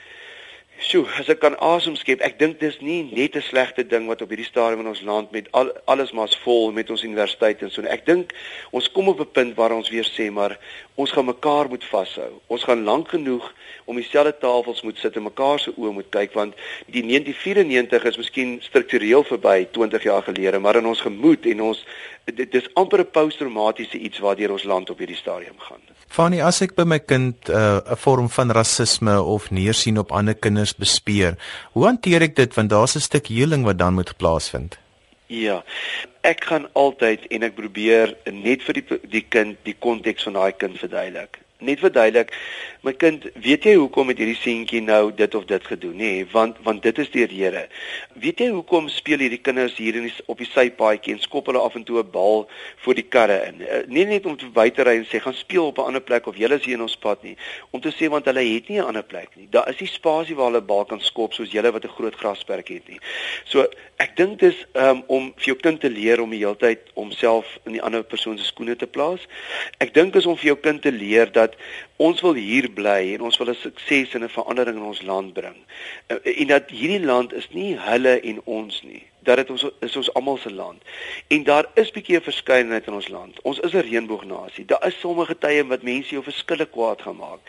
Sjoe, 0.78 1.08
as 1.18 1.26
ek 1.34 1.40
kan 1.42 1.56
asem 1.66 1.96
skep, 1.98 2.22
ek 2.22 2.36
dink 2.38 2.60
dis 2.62 2.76
nie 2.86 3.00
net 3.10 3.36
'n 3.36 3.42
slegte 3.42 3.82
ding 3.82 4.06
wat 4.06 4.22
op 4.22 4.30
hierdie 4.30 4.46
stadium 4.46 4.84
in 4.86 4.92
ons 4.94 5.02
land 5.02 5.32
met 5.34 5.48
al, 5.58 5.72
alles 5.90 6.12
maas 6.14 6.38
vol 6.44 6.72
met 6.72 6.92
ons 6.94 7.02
universiteite 7.02 7.66
en 7.66 7.72
so. 7.74 7.82
Ek 7.82 8.06
dink 8.06 8.36
ons 8.72 8.92
kom 8.94 9.10
op 9.10 9.20
'n 9.20 9.32
punt 9.34 9.56
waar 9.58 9.74
ons 9.74 9.90
weer 9.90 10.06
sê 10.06 10.30
maar 10.30 10.60
ons 10.98 11.12
gaan 11.14 11.26
mekaar 11.26 11.70
moet 11.70 11.84
vashou. 11.86 12.30
Ons 12.50 12.64
gaan 12.66 12.84
lank 12.84 13.12
genoeg 13.14 13.46
om 13.86 13.96
dieselfde 13.96 14.34
tafels 14.42 14.82
moet 14.82 14.98
sit 14.98 15.16
en 15.16 15.28
mekaar 15.28 15.60
se 15.62 15.72
oë 15.78 15.94
moet 16.00 16.10
kyk 16.14 16.34
want 16.34 16.56
die 16.90 17.04
1994 17.06 18.08
is 18.12 18.18
miskien 18.18 18.56
struktureel 18.66 19.26
verby 19.28 19.68
20 19.78 20.08
jaar 20.10 20.26
gelede, 20.26 20.60
maar 20.60 20.80
in 20.82 20.90
ons 20.90 21.04
gemoed 21.06 21.46
en 21.54 21.62
ons 21.70 21.84
dit 22.26 22.58
is 22.60 22.70
amper 22.74 23.06
'n 23.06 23.12
posttraumatiese 23.12 23.98
iets 23.98 24.20
waardeur 24.20 24.52
ons 24.52 24.64
land 24.64 24.90
op 24.90 24.98
hierdie 24.98 25.22
stadium 25.22 25.60
gaan. 25.60 25.82
Fanny, 26.08 26.42
as 26.42 26.62
ek 26.62 26.76
by 26.76 26.84
my 26.84 27.00
kind 27.00 27.50
uh, 27.50 27.56
'n 27.56 27.94
uh, 27.94 27.96
vorm 27.96 28.30
van 28.30 28.52
rasisme 28.52 29.22
of 29.22 29.52
neersien 29.52 29.98
op 29.98 30.12
ander 30.12 30.36
kinders 30.36 30.76
bespeer, 30.76 31.38
hoe 31.72 31.86
hanteer 31.86 32.22
ek 32.22 32.36
dit 32.36 32.54
want 32.56 32.70
daar's 32.70 32.96
'n 32.96 33.00
stuk 33.00 33.28
heling 33.28 33.64
wat 33.64 33.78
dan 33.78 33.94
moet 33.94 34.18
plaasvind? 34.18 34.78
Ja. 35.28 35.64
Ek 36.22 36.44
gaan 36.48 36.70
altyd 36.74 37.28
en 37.36 37.44
ek 37.44 37.56
probeer 37.56 38.16
net 38.32 38.64
vir 38.64 38.80
die 38.80 39.00
die 39.12 39.26
kind 39.28 39.60
die 39.68 39.76
konteks 39.76 40.28
van 40.28 40.40
daai 40.40 40.56
kind 40.56 40.80
verduidelik 40.80 41.42
net 41.60 41.80
verduidelik 41.80 42.34
my 42.82 42.94
kind 42.94 43.26
weet 43.34 43.66
jy 43.66 43.76
hoekom 43.76 44.08
het 44.08 44.18
hierdie 44.22 44.38
seentjie 44.38 44.82
nou 44.82 45.12
dit 45.12 45.36
of 45.36 45.46
dit 45.46 45.64
gedoen 45.66 45.96
nê? 45.98 46.12
Nee, 46.12 46.28
want 46.32 46.58
want 46.64 46.84
dit 46.84 46.98
is 46.98 47.10
die 47.10 47.26
rede 47.26 47.68
weet 48.14 48.40
jy 48.40 48.50
hoekom 48.54 48.90
speel 48.90 49.22
hierdie 49.24 49.42
kinders 49.42 49.78
hier 49.78 49.98
in 49.98 50.08
die, 50.08 50.14
op 50.26 50.38
die 50.42 50.50
sypaadjie 50.50 51.16
en 51.16 51.22
skop 51.22 51.50
hulle 51.50 51.62
af 51.62 51.76
en 51.76 51.84
toe 51.84 52.00
'n 52.04 52.12
bal 52.12 52.48
voor 52.84 52.96
die 52.96 53.08
karre 53.16 53.38
in? 53.48 53.62
Uh, 53.62 53.82
nie 53.88 54.06
net 54.06 54.26
om 54.26 54.38
te 54.38 54.50
buite 54.50 54.84
ry 54.84 54.98
en 54.98 55.06
sê 55.06 55.20
gaan 55.22 55.34
speel 55.34 55.68
op 55.68 55.78
'n 55.78 55.90
ander 55.90 56.02
plek 56.02 56.28
of 56.28 56.38
julle 56.38 56.56
is 56.56 56.66
hier 56.66 56.76
in 56.76 56.82
ons 56.82 56.98
pad 56.98 57.24
nie. 57.24 57.38
Om 57.72 57.82
te 57.82 57.92
sê 57.92 58.10
want 58.10 58.26
hulle 58.26 58.44
het 58.44 58.70
nie 58.70 58.80
'n 58.80 58.88
ander 58.88 59.04
plek 59.04 59.30
nie. 59.36 59.48
Daar 59.50 59.70
is 59.70 59.80
nie 59.80 59.90
spasie 59.90 60.36
waar 60.36 60.52
hulle 60.52 60.62
bal 60.62 60.86
kan 60.86 61.02
skop 61.02 61.34
soos 61.34 61.52
julle 61.52 61.72
wat 61.72 61.84
'n 61.84 61.96
groot 61.98 62.16
grasperk 62.16 62.68
het 62.68 62.88
nie. 62.88 63.00
So 63.46 63.68
ek 63.98 64.16
dink 64.16 64.40
dis 64.40 64.66
um, 64.74 65.04
om 65.08 65.34
vir 65.36 65.46
jou 65.46 65.56
kind 65.56 65.80
te 65.82 65.90
leer 65.90 66.22
om 66.22 66.30
die 66.30 66.40
hele 66.40 66.58
tyd 66.58 66.80
homself 66.94 67.58
in 67.66 67.72
die 67.72 67.82
ander 67.82 68.04
persoon 68.04 68.38
se 68.38 68.46
skoene 68.46 68.76
te 68.76 68.88
plaas. 68.88 69.28
Ek 69.80 69.94
dink 69.94 70.16
is 70.16 70.26
om 70.26 70.38
vir 70.38 70.46
jou 70.46 70.58
kind 70.58 70.82
te 70.82 70.92
leer 70.92 71.32
dat 71.32 71.47
dat 71.48 71.58
ons 71.98 72.22
wil 72.22 72.38
hier 72.38 72.70
bly 72.70 73.14
en 73.16 73.26
ons 73.30 73.38
wil 73.42 73.50
'n 73.50 73.62
sukses 73.64 74.14
en 74.14 74.24
'n 74.24 74.30
verandering 74.30 74.78
in 74.78 74.90
ons 74.92 75.02
land 75.02 75.34
bring. 75.34 75.58
Eh, 76.08 76.42
en 76.42 76.48
dat 76.48 76.70
hierdie 76.70 77.06
land 77.06 77.34
is 77.34 77.50
nie 77.50 77.78
hulle 77.80 78.20
en 78.20 78.42
ons 78.44 78.82
nie. 78.84 79.04
Dat 79.28 79.42
dit 79.42 79.50
ons 79.52 79.66
is 79.84 79.96
ons 80.00 80.10
almal 80.16 80.38
se 80.40 80.52
land. 80.54 80.84
En 81.28 81.44
daar 81.44 81.66
is 81.76 81.92
bietjie 81.92 82.18
'n 82.18 82.24
verskeidenheid 82.24 82.88
in 82.88 82.94
ons 82.94 83.08
land. 83.08 83.42
Ons 83.42 83.60
is 83.60 83.74
'n 83.74 83.88
reënboognasie. 83.90 84.66
Daar 84.66 84.88
is 84.88 85.00
sommige 85.00 85.38
tye 85.38 85.66
wat 85.68 85.84
mense 85.84 86.10
jou 86.10 86.24
verskille 86.24 86.66
kwaad 86.66 87.02
gaan 87.02 87.16
maak. 87.16 87.40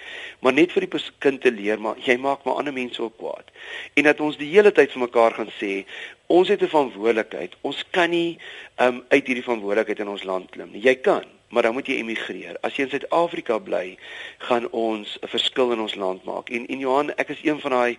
Maar 0.41 0.53
net 0.53 0.73
vir 0.73 0.87
die 0.87 1.01
kind 1.19 1.41
te 1.41 1.53
leer, 1.53 1.81
maar 1.81 1.97
jy 1.99 2.17
maak 2.17 2.45
maar 2.45 2.55
ander 2.55 2.73
mense 2.73 3.03
ook 3.03 3.17
kwaad. 3.17 3.47
En 3.95 4.03
dat 4.03 4.21
ons 4.21 4.37
die 4.37 4.51
hele 4.51 4.73
tyd 4.73 4.93
vir 4.93 5.01
mekaar 5.01 5.33
gaan 5.33 5.53
sê, 5.61 5.87
ons 6.27 6.49
het 6.49 6.63
'n 6.63 6.69
verantwoordelikheid. 6.69 7.57
Ons 7.61 7.85
kan 7.91 8.11
nie 8.11 8.39
um, 8.77 9.05
uit 9.09 9.27
hierdie 9.27 9.45
verantwoordelikheid 9.45 9.99
in 9.99 10.09
ons 10.09 10.23
land 10.23 10.51
klim 10.51 10.71
nie. 10.73 10.83
Jy 10.83 10.95
kan 10.95 11.25
maar 11.49 11.63
dan 11.63 11.73
moet 11.73 11.87
jy 11.87 11.95
emigreer. 11.95 12.57
As 12.61 12.77
jy 12.77 12.85
in 12.85 12.91
Suid-Afrika 12.93 13.59
bly, 13.59 13.97
gaan 14.39 14.69
ons 14.71 15.19
'n 15.23 15.29
verskil 15.29 15.73
in 15.73 15.81
ons 15.81 15.95
land 15.95 16.25
maak. 16.25 16.51
En 16.51 16.67
en 16.67 16.79
Johan, 16.79 17.15
ek 17.17 17.29
is 17.29 17.43
een 17.43 17.61
van 17.61 17.71
daai 17.71 17.99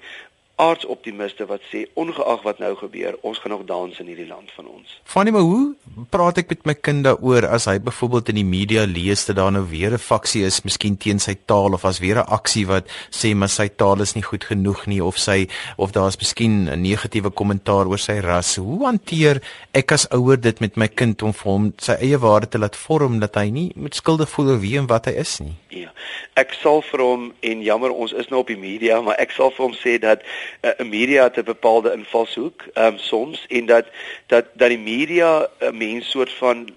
aardsoptimiste 0.60 1.48
wat 1.50 1.64
sê 1.72 1.86
ongeag 2.00 2.44
wat 2.44 2.60
nou 2.60 2.74
gebeur, 2.80 3.16
ons 3.24 3.40
gaan 3.40 3.54
nog 3.56 3.66
dans 3.70 4.00
in 4.02 4.10
hierdie 4.12 4.28
land 4.28 4.52
van 4.58 4.68
ons. 4.68 4.98
Fanny, 5.08 5.32
maar 5.32 5.48
hoe 5.48 6.06
praat 6.12 6.42
ek 6.42 6.52
met 6.52 6.66
my 6.68 6.76
kind 6.76 7.06
daaroor 7.08 7.48
as 7.48 7.68
hy 7.72 7.78
byvoorbeeld 7.84 8.34
in 8.34 8.42
die 8.42 8.48
media 8.48 8.84
lees 8.90 9.24
dat 9.30 9.40
daar 9.40 9.54
nou 9.56 9.64
weer 9.72 9.94
'n 9.96 10.04
faksie 10.04 10.44
is, 10.46 10.62
miskien 10.64 10.98
teen 10.98 11.20
sy 11.20 11.36
taal 11.46 11.74
of 11.74 11.86
as 11.86 12.00
weer 12.00 12.20
'n 12.20 12.28
aksie 12.28 12.66
wat 12.68 12.88
sê 13.10 13.36
maar 13.36 13.50
sy 13.50 13.68
taal 13.70 14.02
is 14.02 14.16
nie 14.16 14.24
goed 14.24 14.44
genoeg 14.44 14.86
nie 14.88 15.04
of 15.04 15.18
sy 15.18 15.48
of 15.78 15.92
daar's 15.92 16.18
miskien 16.18 16.68
'n 16.70 16.82
negatiewe 16.82 17.30
kommentaar 17.30 17.88
oor 17.88 18.00
sy 18.00 18.20
ras. 18.20 18.56
Hoe 18.56 18.86
hanteer 18.86 19.42
ek 19.74 19.92
as 19.92 20.08
ouer 20.12 20.38
dit 20.38 20.60
met 20.60 20.78
my 20.78 20.88
kind 20.88 21.22
om 21.22 21.34
vir 21.34 21.52
hom 21.52 21.74
sy 21.78 21.94
eie 21.94 22.18
waarde 22.18 22.50
te 22.50 22.60
laat 22.60 22.76
vorm 22.76 23.20
dat 23.20 23.36
hy 23.36 23.50
nie 23.50 23.72
met 23.76 23.96
skuldig 23.96 24.30
voel 24.30 24.50
oor 24.50 24.60
wie 24.60 24.78
en 24.78 24.88
wat 24.88 25.06
hy 25.06 25.12
is 25.12 25.40
nie? 25.40 25.56
Ja. 25.70 25.92
Ek 26.40 26.54
sal 26.54 26.82
vir 26.82 27.02
hom 27.04 27.34
en 27.42 27.62
jammer 27.62 27.92
ons 27.92 28.14
is 28.14 28.30
nou 28.30 28.40
op 28.42 28.48
die 28.48 28.58
media, 28.58 29.02
maar 29.02 29.20
ek 29.20 29.32
sal 29.32 29.52
vir 29.52 29.66
hom 29.66 29.76
sê 29.76 29.98
dat 30.00 30.24
'n 30.62 30.84
uh, 30.84 30.90
media 30.90 31.24
het 31.24 31.38
'n 31.38 31.44
bepaalde 31.44 31.94
invalshoek, 31.94 32.64
um, 32.74 32.98
soms 32.98 33.46
en 33.48 33.66
dat 33.66 33.86
dat 34.28 34.46
dat 34.54 34.70
die 34.70 34.80
media 34.80 35.50
'n 35.60 35.78
mens 35.78 36.10
soort 36.10 36.32
van 36.32 36.70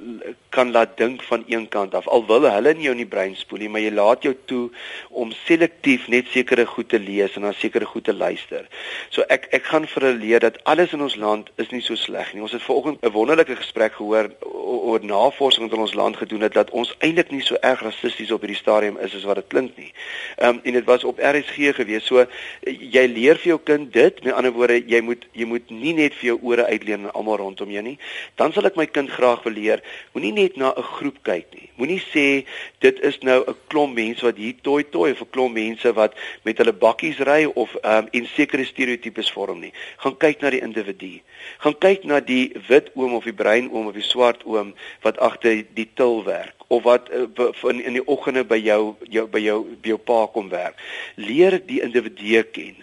kan 0.52 0.72
laat 0.72 0.96
dink 1.00 1.22
van 1.28 1.44
een 1.48 1.68
kant 1.72 1.94
af. 1.94 2.08
Al 2.08 2.26
wil 2.28 2.44
hulle 2.50 2.74
nie 2.76 2.86
jou 2.86 2.94
in 2.96 3.02
die 3.02 3.08
brein 3.08 3.34
spoel 3.36 3.64
nie, 3.64 3.70
maar 3.72 3.82
jy 3.84 3.92
laat 3.94 4.26
jou 4.26 4.34
toe 4.50 4.62
om 5.10 5.32
selektief 5.44 6.08
net 6.12 6.28
sekere 6.32 6.66
goed 6.68 6.90
te 6.92 7.00
lees 7.00 7.36
en 7.36 7.46
dan 7.48 7.56
sekere 7.56 7.88
goed 7.88 8.04
te 8.08 8.14
luister. 8.14 8.68
So 9.14 9.24
ek 9.32 9.48
ek 9.56 9.68
gaan 9.70 9.88
vir 9.88 10.08
hulle 10.08 10.20
leer 10.20 10.44
dat 10.44 10.58
alles 10.68 10.92
in 10.96 11.04
ons 11.04 11.16
land 11.16 11.48
is 11.62 11.72
nie 11.72 11.82
so 11.84 11.96
sleg 11.96 12.34
nie. 12.34 12.42
Ons 12.44 12.56
het 12.56 12.64
vanoggend 12.66 13.00
'n 13.02 13.14
wonderlike 13.16 13.56
gesprek 13.56 13.96
gehoor 14.00 14.30
oor 14.52 15.04
navorsing 15.04 15.68
wat 15.68 15.76
in 15.78 15.84
ons 15.84 15.94
land 15.94 16.16
gedoen 16.16 16.40
het 16.46 16.54
dat 16.54 16.70
ons 16.70 16.94
eintlik 16.98 17.30
nie 17.30 17.40
so 17.40 17.56
erg 17.60 17.82
rassisties 17.82 18.32
op 18.32 18.40
hierdie 18.44 18.60
stadium 18.60 18.98
is 18.98 19.14
as 19.14 19.24
wat 19.24 19.36
dit 19.40 19.48
klink 19.48 19.76
nie. 19.76 19.92
Ehm 20.36 20.48
um, 20.48 20.60
en 20.62 20.72
dit 20.72 20.84
was 20.84 21.04
op 21.04 21.18
RSG 21.18 21.74
gewees. 21.74 22.04
So 22.06 22.26
jy 22.66 23.06
leer 23.06 23.36
vir 23.36 23.48
jou 23.54 23.60
kind 23.64 23.92
dit, 23.92 24.24
met 24.24 24.34
ander 24.34 24.52
woorde, 24.52 24.82
jy 24.86 25.00
moet 25.00 25.26
jy 25.32 25.44
moet 25.44 25.70
nie 25.70 25.94
net 25.94 26.14
vir 26.14 26.32
jou 26.32 26.38
ore 26.42 26.66
uitleen 26.66 27.06
aan 27.06 27.12
almal 27.12 27.36
rondom 27.36 27.70
jou 27.70 27.82
nie. 27.82 27.98
Dan 28.34 28.52
sal 28.52 28.66
ek 28.66 28.76
my 28.76 28.86
kind 28.86 29.10
graag 29.10 29.42
wil 29.44 29.52
leer, 29.52 29.82
moenie 30.12 30.32
net 30.42 30.56
na 30.56 30.72
'n 30.76 30.82
groep 30.82 31.18
kyk 31.22 31.46
nie. 31.54 31.68
Moenie 31.78 32.02
sê 32.12 32.44
dit 32.80 32.96
is 33.08 33.18
nou 33.22 33.44
'n 33.46 33.56
klomp 33.70 33.94
mense 33.94 34.22
wat 34.24 34.36
hier 34.36 34.54
toi 34.62 34.82
toi 34.82 35.10
of 35.10 35.20
'n 35.20 35.30
klomp 35.30 35.54
mense 35.54 35.92
wat 35.92 36.12
met 36.44 36.58
hulle 36.58 36.72
bakkies 36.72 37.18
ry 37.18 37.44
of 37.44 37.74
ehm 37.82 38.04
um, 38.04 38.08
en 38.12 38.26
sekere 38.26 38.64
stereotypes 38.64 39.30
vorm 39.30 39.60
nie. 39.60 39.72
Gaan 39.96 40.16
kyk 40.16 40.40
na 40.40 40.50
die 40.50 40.60
individu. 40.60 41.20
Gaan 41.58 41.78
kyk 41.78 42.04
na 42.04 42.20
die 42.20 42.52
wit 42.68 42.90
oom 42.94 43.14
of 43.14 43.24
die 43.24 43.38
bruin 43.42 43.70
oom 43.70 43.86
of 43.86 43.94
die 43.94 44.10
swart 44.12 44.42
oom 44.44 44.74
wat 45.02 45.18
agter 45.18 45.64
die 45.74 45.88
til 45.94 46.24
werk 46.24 46.54
of 46.68 46.82
wat 46.82 47.10
uh, 47.10 47.70
in 47.70 47.84
in 47.84 47.92
die 47.92 48.06
oggende 48.06 48.44
by 48.44 48.56
jou 48.56 48.96
jou 49.08 49.26
by 49.26 49.38
jou 49.38 49.58
by 49.82 49.88
jou 49.88 49.98
pa 49.98 50.26
kom 50.26 50.48
werk. 50.48 50.76
Leer 51.16 51.60
die 51.66 51.82
individu 51.82 52.42
ken. 52.42 52.76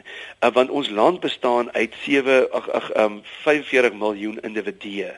Uh, 0.43 0.51
want 0.53 0.69
ons 0.69 0.89
land 0.89 1.19
bestaan 1.19 1.71
uit 1.71 1.93
7 2.03 2.51
ag 2.51 2.69
ag 2.69 2.91
um 2.95 3.21
45 3.43 3.93
miljoen 3.93 4.39
individue 4.39 5.11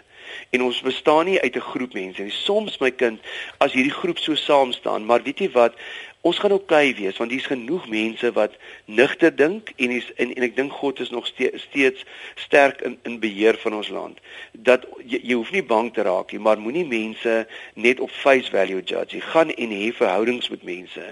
en 0.50 0.64
ons 0.64 0.82
bestaan 0.82 1.26
nie 1.26 1.42
uit 1.42 1.56
'n 1.56 1.70
groep 1.72 1.94
mense 1.94 2.22
nie. 2.22 2.32
Soms 2.32 2.78
my 2.80 2.92
kind, 2.92 3.20
as 3.58 3.74
hierdie 3.74 3.98
groep 4.02 4.18
so 4.18 4.36
saam 4.36 4.72
staan, 4.72 5.06
maar 5.06 5.24
weet 5.24 5.40
jy 5.40 5.52
wat, 5.52 5.74
ons 6.22 6.38
gaan 6.38 6.54
oukei 6.54 6.94
wees 6.94 7.18
want 7.18 7.32
hier's 7.34 7.50
genoeg 7.50 7.88
mense 7.90 8.30
wat 8.36 8.54
nigter 8.86 9.34
dink 9.36 9.72
en 9.76 9.94
is, 9.96 10.06
en 10.22 10.34
en 10.36 10.46
ek 10.46 10.56
dink 10.56 10.74
God 10.78 11.00
is 11.02 11.10
nog 11.10 11.26
steeds, 11.26 11.64
steeds 11.64 12.06
sterk 12.36 12.82
in 12.86 12.98
in 13.10 13.18
beheer 13.20 13.58
van 13.64 13.74
ons 13.80 13.90
land. 13.90 14.20
Dat 14.52 14.86
jy, 15.02 15.18
jy 15.18 15.38
hoef 15.40 15.52
nie 15.52 15.64
bang 15.66 15.90
te 15.94 16.06
raak 16.06 16.32
nie, 16.32 16.42
maar 16.44 16.62
moenie 16.62 16.86
mense 16.86 17.48
net 17.74 18.00
op 18.00 18.14
face 18.14 18.54
value 18.54 18.84
judge 18.86 19.18
nie. 19.18 19.24
Gaan 19.34 19.54
en 19.56 19.74
hê 19.74 19.90
verhoudings 19.98 20.50
met 20.54 20.64
mense. 20.68 21.08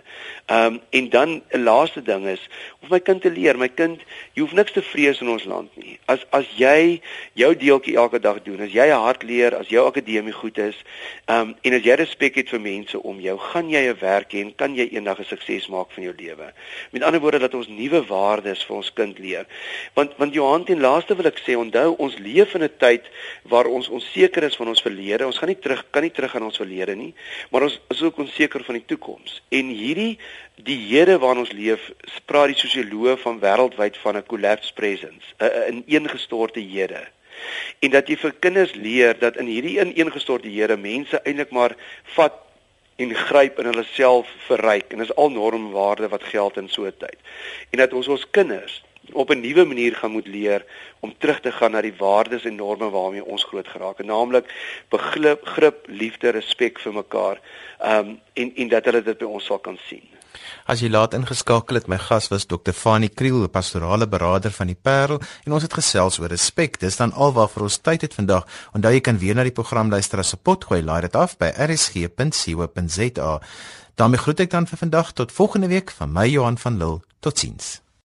Ehm 0.46 0.76
um, 0.76 0.80
en 0.90 1.10
dan 1.10 1.42
'n 1.50 1.64
laaste 1.64 2.02
ding 2.02 2.28
is 2.28 2.46
om 2.82 2.90
my 2.90 3.00
kind 3.00 3.22
te 3.22 3.32
leer, 3.32 3.58
my 3.58 3.70
kind, 3.70 4.02
jy 4.34 4.42
hoef 4.42 4.54
niks 4.54 4.72
te 4.72 4.82
vrees 4.82 5.22
in 5.22 5.30
ons 5.30 5.44
land 5.44 5.76
nie. 5.76 5.98
As 6.06 6.26
as 6.30 6.46
jy 6.58 7.02
jou 7.34 7.56
deeltjie 7.56 7.98
elke 7.98 8.20
dag 8.20 8.44
doen, 8.44 8.62
as 8.62 8.72
jy 8.72 8.86
'n 8.86 9.04
hart 9.06 9.24
leer, 9.24 9.56
as 9.56 9.70
jou 9.70 9.86
akademie 9.88 10.34
goed 10.34 10.58
is, 10.58 10.78
ehm 11.26 11.50
um, 11.50 11.56
en 11.62 11.74
as 11.74 11.84
jy 11.84 11.96
respek 11.96 12.36
het 12.36 12.50
vir 12.50 12.62
mense 12.62 13.02
om 13.02 13.20
jou, 13.20 13.38
gaan 13.38 13.70
jy 13.70 13.90
'n 13.90 13.98
werk 14.00 14.32
hê 14.34 14.42
en 14.46 14.56
kan 14.56 14.76
jy 14.76 14.99
eendag 15.00 15.20
'n 15.20 15.30
sukses 15.32 15.68
maak 15.68 15.92
van 15.96 16.04
jou 16.04 16.14
lewe. 16.18 16.54
Met 16.92 17.04
ander 17.04 17.22
woorde 17.22 17.40
dat 17.40 17.54
ons 17.54 17.68
nuwe 17.68 18.04
waardes 18.06 18.64
vir 18.66 18.76
ons 18.76 18.94
kind 18.94 19.20
leer. 19.20 19.46
Want 19.94 20.18
want 20.18 20.34
Johan 20.34 20.66
ten 20.66 20.80
laaste 20.80 21.16
wil 21.16 21.26
ek 21.26 21.40
sê, 21.40 21.56
onthou 21.56 21.96
ons 21.98 22.18
leef 22.18 22.54
in 22.54 22.64
'n 22.64 22.78
tyd 22.78 23.10
waar 23.44 23.66
ons 23.66 23.88
onseker 23.88 24.44
is 24.44 24.56
van 24.56 24.68
ons 24.68 24.82
verlede. 24.82 25.26
Ons 25.26 25.38
gaan 25.38 25.50
nie 25.50 25.60
terug 25.60 25.86
kan 25.92 26.02
nie 26.02 26.12
terug 26.12 26.36
aan 26.36 26.44
ons 26.44 26.58
verlede 26.58 26.96
nie, 26.96 27.14
maar 27.52 27.64
ons 27.64 27.80
is 27.90 28.02
ook 28.02 28.18
onseker 28.18 28.64
van 28.64 28.76
die 28.76 28.86
toekoms. 28.86 29.42
En 29.50 29.66
hierdie 29.68 30.18
die 30.56 30.78
Here 30.90 31.18
waarin 31.20 31.40
ons 31.40 31.52
leef, 31.52 31.92
praat 32.26 32.48
die 32.48 32.60
sosioloog 32.68 33.20
van 33.20 33.40
wêreldwyd 33.40 33.98
van 33.98 34.18
'n 34.18 34.26
collapse 34.26 34.74
presence, 34.74 35.34
'n 35.40 35.84
ineengestorte 35.88 36.60
Here 36.60 37.08
en 37.80 37.94
dat 37.96 38.10
jy 38.10 38.18
vir 38.20 38.36
kinders 38.44 38.76
leer 38.76 39.18
dat 39.20 39.38
in 39.40 39.50
hierdie 39.50 39.78
ineengestorte 39.80 40.50
Here 40.52 40.78
mense 40.78 41.22
eintlik 41.24 41.54
maar 41.56 41.76
vat 42.16 42.46
en 43.00 43.16
gryp 43.16 43.60
in 43.60 43.70
hulle 43.72 43.86
self 43.94 44.28
verryk 44.48 44.92
en 44.92 45.04
dis 45.04 45.16
al 45.16 45.32
normwaarde 45.32 46.10
wat 46.12 46.24
geld 46.34 46.58
in 46.58 46.70
so 46.70 46.86
'n 46.86 46.98
tyd. 46.98 47.20
En 47.72 47.78
dat 47.80 47.94
ons 47.94 48.08
ons 48.08 48.30
kinders 48.32 48.84
op 49.12 49.30
'n 49.30 49.40
nuwe 49.40 49.66
manier 49.66 49.96
gaan 49.96 50.12
moet 50.12 50.28
leer 50.28 50.66
om 51.00 51.16
terug 51.18 51.40
te 51.40 51.52
gaan 51.52 51.72
na 51.72 51.82
die 51.82 51.96
waardes 51.98 52.46
en 52.46 52.56
norme 52.56 52.90
waarmee 52.90 53.26
ons 53.26 53.44
groot 53.44 53.68
geraak 53.68 53.98
het, 53.98 54.08
naamlik 54.08 54.46
begrip, 54.90 55.46
grip, 55.46 55.86
liefde, 55.88 56.30
respek 56.30 56.80
vir 56.80 56.94
mekaar. 56.94 57.40
Ehm 57.80 58.08
um, 58.08 58.20
en 58.34 58.56
en 58.56 58.68
dat 58.68 58.86
hulle 58.86 59.04
dit 59.04 59.18
by 59.18 59.26
ons 59.26 59.46
sal 59.46 59.60
kan 59.60 59.80
sien. 59.88 60.19
As 60.70 60.84
jy 60.84 60.90
laat 60.90 61.16
ingeskakel 61.18 61.80
het, 61.80 61.88
my 61.90 61.98
gas 61.98 62.30
was 62.30 62.46
Dr. 62.46 62.74
Fanie 62.74 63.10
Kriel, 63.10 63.48
pastorale 63.50 64.08
beraader 64.08 64.52
van 64.54 64.68
die 64.70 64.78
Parel, 64.78 65.22
en 65.46 65.56
ons 65.58 65.66
het 65.66 65.74
gesels 65.74 66.20
oor 66.20 66.30
respek. 66.30 66.80
Dis 66.80 67.00
dan 67.02 67.14
alwaar 67.14 67.50
vir 67.50 67.64
ons 67.66 67.80
tyd 67.82 68.06
het 68.06 68.14
vandag. 68.14 68.46
Onthou 68.78 68.94
jy 68.94 69.02
kan 69.02 69.18
weer 69.18 69.36
na 69.36 69.44
die 69.44 69.56
program 69.56 69.90
luister 69.90 70.20
as 70.20 70.34
'n 70.34 70.44
potgooi. 70.44 70.82
Laai 70.84 71.02
dit 71.02 71.16
af 71.16 71.38
by 71.38 71.50
rsg.co.za. 71.58 73.40
daarmee 73.96 74.20
groet 74.20 74.40
ek 74.40 74.50
dan 74.50 74.68
vir 74.68 74.78
vandag 74.78 75.12
tot 75.12 75.32
volgende 75.32 75.68
week 75.68 75.92
van 75.92 76.14
my 76.14 76.28
Johan 76.28 76.58
van 76.58 76.78
Lille. 76.78 77.02
Totsiens. 77.20 77.89